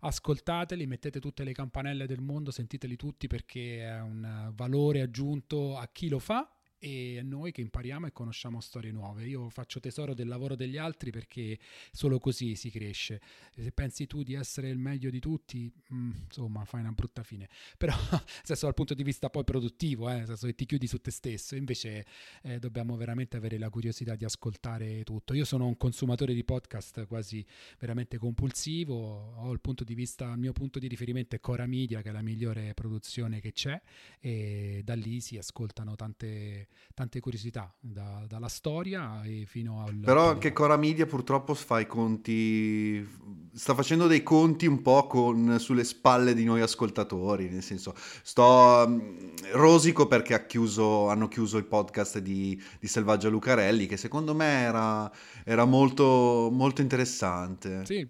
Ascoltateli, 0.01 0.87
mettete 0.87 1.19
tutte 1.19 1.43
le 1.43 1.53
campanelle 1.53 2.07
del 2.07 2.21
mondo, 2.21 2.53
sentiteli 2.53 2.95
tutti 2.95 3.27
perché 3.27 3.81
è 3.81 4.01
un 4.01 4.53
valore 4.55 5.01
aggiunto 5.01 5.77
a 5.77 5.89
chi 5.91 6.09
lo 6.09 6.21
fa 6.21 6.49
e 6.79 7.21
noi 7.23 7.53
che 7.53 7.61
impariamo 7.61 8.07
e 8.07 8.13
conosciamo 8.13 8.61
storie 8.61 8.93
nuove. 8.93 9.27
Io 9.27 9.49
faccio 9.49 9.81
tesoro 9.81 10.15
del 10.15 10.29
lavoro 10.29 10.55
degli 10.55 10.77
altri 10.77 11.11
perché 11.11 11.59
solo 11.91 12.19
così 12.19 12.55
si 12.55 12.71
cresce. 12.71 13.21
Se 13.55 13.73
pensi 13.73 14.07
tu 14.07 14.23
di 14.23 14.35
essere 14.35 14.69
il 14.69 14.79
meglio 14.79 15.11
di 15.11 15.19
tutti, 15.19 15.73
mm, 15.93 16.11
insomma, 16.25 16.65
fai 16.65 16.81
una 16.81 16.93
brutta 16.93 17.23
fine. 17.23 17.49
Però, 17.77 17.95
senso, 18.43 18.67
dal 18.67 18.75
punto 18.75 18.95
di 18.95 19.03
vista 19.03 19.31
poi 19.31 19.45
produttivo, 19.45 20.11
eh, 20.11 20.27
senso 20.27 20.53
ti 20.55 20.67
chiudi 20.67 20.87
su 20.87 21.01
te 21.01 21.11
stesso, 21.11 21.57
invece 21.57 22.05
eh, 22.43 22.59
dobbiamo 22.59 22.97
veramente 22.97 23.37
avere 23.37 23.59
la 23.59 23.71
curiosità 23.71 24.15
di 24.15 24.25
ascoltare 24.25 25.03
tutto. 25.05 25.35
Io 25.35 25.45
sono 25.45 25.67
un 25.67 25.77
consumatore 25.77 26.35
di 26.35 26.45
podcast 26.45 27.07
quasi 27.07 27.45
veramente 27.79 28.19
compulsivo, 28.19 29.35
ho 29.37 29.53
il 29.53 29.61
punto 29.61 29.85
di 29.85 29.95
vista, 29.95 30.31
il 30.33 30.39
mio 30.39 30.53
punto 30.53 30.79
di 30.79 30.89
riferimento 30.89 31.37
è 31.37 31.41
Cora 31.41 31.67
Media, 31.67 32.03
che 32.03 32.11
è 32.11 32.13
la 32.13 32.23
migliore 32.23 32.75
produzione 32.75 33.41
che 33.41 33.53
c'è, 33.53 33.81
e 34.21 34.83
da 34.85 34.95
lì 34.95 35.21
si 35.21 35.39
ascoltano 35.39 35.95
tante 35.95 36.66
tante 36.97 37.21
curiosità, 37.21 37.75
da, 37.79 38.25
dalla 38.27 38.49
storia 38.49 39.23
e 39.23 39.45
fino 39.47 39.83
al... 39.83 39.97
Però 39.97 40.39
che 40.39 40.55
Cora 40.55 40.79
Media 40.79 41.05
purtroppo 41.05 41.53
fa 41.53 41.79
i 41.79 41.87
conti, 41.87 43.07
sta 43.53 43.75
facendo 43.75 44.07
dei 44.07 44.23
conti 44.23 44.65
un 44.65 44.81
po' 44.81 45.07
con, 45.07 45.59
sulle 45.59 45.85
spalle 45.85 46.33
di 46.33 46.45
noi 46.45 46.63
ascoltatori, 46.63 47.51
nel 47.51 47.63
senso, 47.63 47.95
sto 47.97 48.87
mm, 48.89 49.27
rosico 49.53 50.07
perché 50.07 50.33
ha 50.33 50.47
chiuso, 50.47 51.09
hanno 51.09 51.29
chiuso 51.29 51.59
il 51.59 51.67
podcast 51.67 52.19
di, 52.19 52.59
di 52.81 52.87
Selvaggia 52.87 53.29
Lucarelli, 53.29 53.87
che 53.87 53.99
secondo 53.99 54.35
me 54.35 54.63
era, 54.63 55.13
era 55.45 55.67
molto, 55.67 56.49
molto 56.51 56.81
interessante. 56.81 57.85
Sì, 57.85 58.09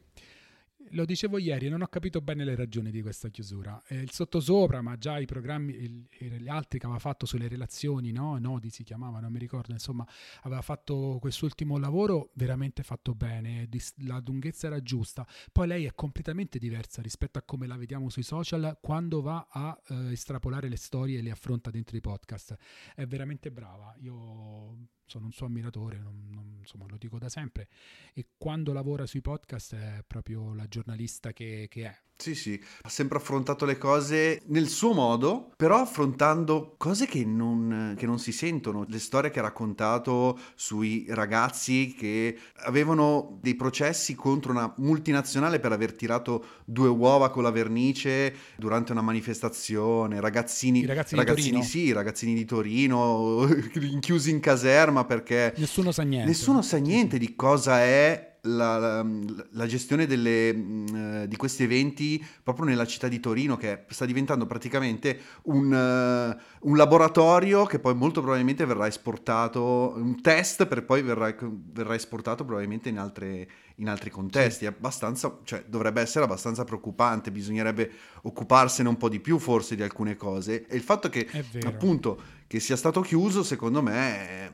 lo 0.90 1.04
dicevo 1.04 1.38
ieri, 1.38 1.68
non 1.68 1.82
ho 1.82 1.86
capito 1.86 2.20
bene 2.20 2.44
le 2.44 2.54
ragioni 2.54 2.90
di 2.90 3.02
questa 3.02 3.28
chiusura. 3.28 3.82
Eh, 3.86 3.96
il 3.96 4.10
sottosopra, 4.10 4.82
ma 4.82 4.96
già 4.96 5.18
i 5.18 5.26
programmi, 5.26 5.74
il, 5.74 6.06
gli 6.18 6.48
altri 6.48 6.78
che 6.78 6.86
aveva 6.86 7.00
fatto 7.00 7.26
sulle 7.26 7.48
relazioni, 7.48 8.12
no? 8.12 8.38
Nodi 8.38 8.70
si 8.70 8.82
chiamava, 8.82 9.20
non 9.20 9.32
mi 9.32 9.38
ricordo, 9.38 9.72
insomma, 9.72 10.06
aveva 10.42 10.62
fatto 10.62 11.18
quest'ultimo 11.20 11.78
lavoro 11.78 12.30
veramente 12.34 12.82
fatto 12.82 13.14
bene, 13.14 13.68
la 13.98 14.22
lunghezza 14.24 14.66
era 14.66 14.82
giusta. 14.82 15.26
Poi 15.52 15.66
lei 15.66 15.84
è 15.84 15.94
completamente 15.94 16.58
diversa 16.58 17.02
rispetto 17.02 17.38
a 17.38 17.42
come 17.42 17.66
la 17.66 17.76
vediamo 17.76 18.08
sui 18.08 18.22
social 18.22 18.78
quando 18.80 19.20
va 19.20 19.48
a 19.50 19.78
eh, 19.88 20.12
estrapolare 20.12 20.68
le 20.68 20.76
storie 20.76 21.18
e 21.18 21.22
le 21.22 21.30
affronta 21.30 21.70
dentro 21.70 21.96
i 21.96 22.00
podcast. 22.00 22.56
È 22.94 23.06
veramente 23.06 23.50
brava. 23.50 23.94
Io 24.00 24.94
sono 25.06 25.26
un 25.26 25.32
suo 25.32 25.46
ammiratore, 25.46 25.98
non, 25.98 26.28
non, 26.30 26.56
insomma 26.58 26.86
lo 26.88 26.96
dico 26.96 27.18
da 27.18 27.28
sempre, 27.28 27.68
e 28.12 28.26
quando 28.36 28.72
lavora 28.72 29.06
sui 29.06 29.20
podcast 29.20 29.74
è 29.74 30.04
proprio 30.06 30.52
la 30.54 30.66
giornalista 30.66 31.32
che, 31.32 31.66
che 31.70 31.84
è. 31.84 32.04
Sì, 32.18 32.34
sì, 32.34 32.58
ha 32.82 32.88
sempre 32.88 33.18
affrontato 33.18 33.66
le 33.66 33.76
cose 33.76 34.40
nel 34.46 34.68
suo 34.68 34.94
modo, 34.94 35.52
però 35.54 35.80
affrontando 35.80 36.74
cose 36.78 37.06
che 37.06 37.24
non, 37.24 37.94
che 37.96 38.06
non, 38.06 38.18
si 38.18 38.32
sentono, 38.32 38.86
le 38.88 38.98
storie 38.98 39.30
che 39.30 39.38
ha 39.38 39.42
raccontato 39.42 40.38
sui 40.54 41.04
ragazzi 41.10 41.94
che 41.96 42.38
avevano 42.64 43.38
dei 43.42 43.54
processi 43.54 44.14
contro 44.14 44.52
una 44.52 44.72
multinazionale 44.78 45.60
per 45.60 45.72
aver 45.72 45.92
tirato 45.92 46.44
due 46.64 46.88
uova 46.88 47.30
con 47.30 47.42
la 47.42 47.50
vernice 47.50 48.34
durante 48.56 48.92
una 48.92 49.02
manifestazione, 49.02 50.18
ragazzini, 50.18 50.80
I 50.80 50.86
ragazzini, 50.86 51.20
ragazzini 51.20 51.62
sì, 51.62 51.92
ragazzini 51.92 52.34
di 52.34 52.46
Torino, 52.46 53.44
rinchiusi 53.74 54.30
in 54.30 54.40
caserma 54.40 55.04
perché... 55.04 55.52
Nessuno 55.58 55.92
sa 55.92 56.02
niente. 56.02 56.28
Nessuno 56.28 56.62
sa 56.62 56.78
niente 56.78 57.18
di 57.18 57.34
cosa 57.34 57.82
è 57.82 58.35
la, 58.46 58.78
la, 58.78 59.06
la 59.50 59.66
gestione 59.66 60.06
delle, 60.06 60.48
eh, 60.48 61.28
di 61.28 61.36
questi 61.36 61.64
eventi 61.64 62.24
proprio 62.42 62.66
nella 62.66 62.86
città 62.86 63.08
di 63.08 63.20
Torino, 63.20 63.56
che 63.56 63.84
sta 63.88 64.06
diventando 64.06 64.46
praticamente 64.46 65.20
un, 65.42 65.72
uh, 65.72 66.68
un, 66.68 66.76
laboratorio 66.76 67.64
che 67.64 67.78
poi 67.78 67.94
molto 67.94 68.20
probabilmente 68.20 68.64
verrà 68.64 68.86
esportato, 68.86 69.92
un 69.96 70.20
test 70.22 70.66
per 70.66 70.84
poi 70.84 71.02
verrà, 71.02 71.34
verrà 71.38 71.94
esportato 71.94 72.44
probabilmente 72.44 72.88
in, 72.88 72.98
altre, 72.98 73.48
in 73.76 73.88
altri 73.88 74.10
contesti. 74.10 74.64
Sì. 74.64 74.66
Abbastanza, 74.66 75.38
cioè, 75.44 75.64
dovrebbe 75.66 76.00
essere 76.00 76.24
abbastanza 76.24 76.64
preoccupante, 76.64 77.30
bisognerebbe 77.30 77.90
occuparsene 78.22 78.88
un 78.88 78.96
po' 78.96 79.08
di 79.08 79.20
più 79.20 79.38
forse 79.38 79.74
di 79.76 79.82
alcune 79.82 80.16
cose. 80.16 80.66
E 80.66 80.76
il 80.76 80.82
fatto 80.82 81.08
che 81.08 81.28
appunto 81.64 82.34
che 82.46 82.60
sia 82.60 82.76
stato 82.76 83.00
chiuso, 83.00 83.42
secondo 83.42 83.82
me... 83.82 84.28
È, 84.28 84.52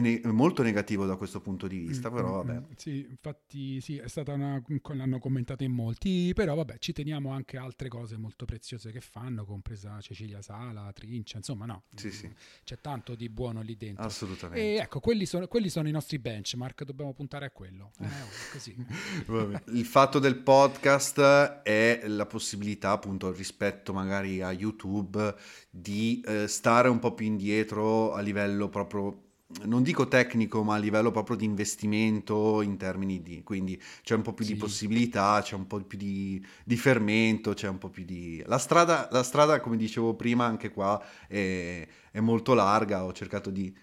ne- 0.00 0.20
molto 0.24 0.62
negativo 0.62 1.06
da 1.06 1.16
questo 1.16 1.40
punto 1.40 1.66
di 1.66 1.78
vista, 1.78 2.10
mm, 2.10 2.14
però 2.14 2.28
mm, 2.28 2.46
vabbè. 2.46 2.60
Mm, 2.60 2.72
sì, 2.76 3.06
infatti 3.08 3.80
sì, 3.80 3.98
è 3.98 4.08
stata 4.08 4.32
una, 4.32 4.62
l'hanno 4.94 5.18
commentato 5.18 5.64
in 5.64 5.72
molti, 5.72 6.32
però 6.34 6.54
vabbè, 6.54 6.78
ci 6.78 6.92
teniamo 6.92 7.30
anche 7.30 7.56
altre 7.56 7.88
cose 7.88 8.16
molto 8.16 8.44
preziose 8.44 8.90
che 8.92 9.00
fanno, 9.00 9.44
compresa 9.44 10.00
Cecilia 10.00 10.42
Sala, 10.42 10.90
Trincia, 10.92 11.36
insomma 11.36 11.66
no, 11.66 11.84
sì, 11.94 12.10
sì. 12.10 12.30
c'è 12.64 12.78
tanto 12.80 13.14
di 13.14 13.28
buono 13.28 13.62
lì 13.62 13.76
dentro. 13.76 14.04
Assolutamente. 14.04 14.60
E 14.60 14.76
ecco, 14.76 15.00
quelli 15.00 15.26
sono, 15.26 15.46
quelli 15.46 15.68
sono 15.68 15.88
i 15.88 15.92
nostri 15.92 16.18
benchmark, 16.18 16.84
dobbiamo 16.84 17.12
puntare 17.12 17.46
a 17.46 17.50
quello. 17.50 17.92
Eh, 17.98 19.26
oh, 19.26 19.60
Il 19.72 19.84
fatto 19.84 20.18
del 20.18 20.36
podcast 20.36 21.20
è 21.62 22.02
la 22.06 22.26
possibilità 22.26 22.90
appunto 22.90 23.32
rispetto 23.32 23.92
magari 23.92 24.40
a 24.42 24.52
YouTube 24.52 25.34
di 25.70 26.22
eh, 26.24 26.48
stare 26.48 26.88
un 26.88 26.98
po' 26.98 27.14
più 27.14 27.26
indietro 27.26 28.12
a 28.12 28.20
livello 28.20 28.68
proprio 28.68 29.30
non 29.64 29.82
dico 29.82 30.08
tecnico, 30.08 30.62
ma 30.62 30.74
a 30.74 30.78
livello 30.78 31.10
proprio 31.10 31.36
di 31.36 31.44
investimento 31.44 32.62
in 32.62 32.76
termini 32.76 33.22
di... 33.22 33.42
quindi 33.42 33.80
c'è 34.02 34.14
un 34.14 34.22
po' 34.22 34.32
più 34.32 34.44
sì. 34.44 34.52
di 34.52 34.58
possibilità, 34.58 35.40
c'è 35.42 35.54
un 35.54 35.66
po' 35.66 35.80
più 35.82 35.98
di, 35.98 36.44
di, 36.64 36.76
fermento, 36.76 37.54
c'è 37.54 37.68
un 37.68 37.78
po' 37.78 37.88
più 37.88 38.04
di... 38.04 38.42
La 38.46 38.58
strada, 38.58 39.08
la 39.10 39.22
strada 39.22 39.60
come 39.60 39.76
dicevo 39.76 40.14
prima, 40.14 40.44
anche 40.44 40.70
qua 40.70 41.02
è, 41.26 41.86
è 42.10 42.20
molto 42.20 42.54
larga, 42.54 43.04
ho 43.04 43.12
cercato 43.12 43.50
di, 43.50 43.74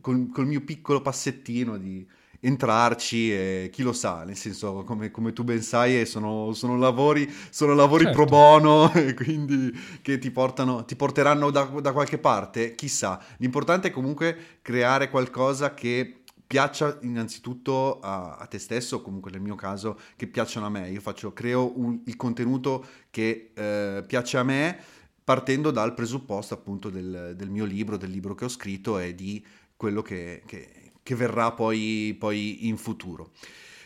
col, 0.00 0.30
col 0.32 0.46
mio 0.46 0.62
piccolo 0.62 1.00
passettino, 1.00 1.76
di 1.76 2.06
entrarci 2.40 3.32
e 3.32 3.70
chi 3.70 3.82
lo 3.82 3.92
sa, 3.92 4.24
nel 4.24 4.36
senso 4.36 4.82
come, 4.84 5.10
come 5.10 5.32
tu 5.32 5.44
ben 5.44 5.62
sai 5.62 6.06
sono, 6.06 6.52
sono 6.54 6.76
lavori, 6.76 7.30
sono 7.50 7.74
lavori 7.74 8.04
certo. 8.04 8.18
pro 8.18 8.26
bono 8.26 8.92
e 8.94 9.14
quindi 9.14 9.72
che 10.00 10.18
ti, 10.18 10.30
portano, 10.30 10.84
ti 10.84 10.96
porteranno 10.96 11.50
da, 11.50 11.64
da 11.64 11.92
qualche 11.92 12.18
parte, 12.18 12.74
chissà. 12.74 13.22
L'importante 13.38 13.88
è 13.88 13.90
comunque 13.90 14.58
creare 14.62 15.10
qualcosa 15.10 15.74
che 15.74 16.22
piaccia 16.46 16.98
innanzitutto 17.02 18.00
a, 18.00 18.36
a, 18.36 18.46
te 18.46 18.58
stesso, 18.58 19.02
comunque 19.02 19.30
nel 19.30 19.40
mio 19.40 19.54
caso, 19.54 19.98
che 20.16 20.26
piacciono 20.26 20.66
a 20.66 20.70
me. 20.70 20.90
Io 20.90 21.00
faccio, 21.00 21.32
creo 21.32 21.78
un, 21.78 22.00
il 22.06 22.16
contenuto 22.16 22.84
che 23.10 23.52
eh, 23.54 24.02
piace 24.04 24.36
a 24.36 24.42
me 24.42 24.78
partendo 25.22 25.70
dal 25.70 25.94
presupposto 25.94 26.54
appunto 26.54 26.90
del, 26.90 27.34
del, 27.36 27.50
mio 27.50 27.64
libro, 27.64 27.96
del 27.96 28.10
libro 28.10 28.34
che 28.34 28.46
ho 28.46 28.48
scritto 28.48 28.98
e 28.98 29.14
di 29.14 29.44
quello 29.76 30.02
che, 30.02 30.42
che 30.44 30.89
che 31.10 31.16
verrà 31.16 31.50
poi, 31.50 32.14
poi 32.16 32.68
in 32.68 32.76
futuro. 32.76 33.32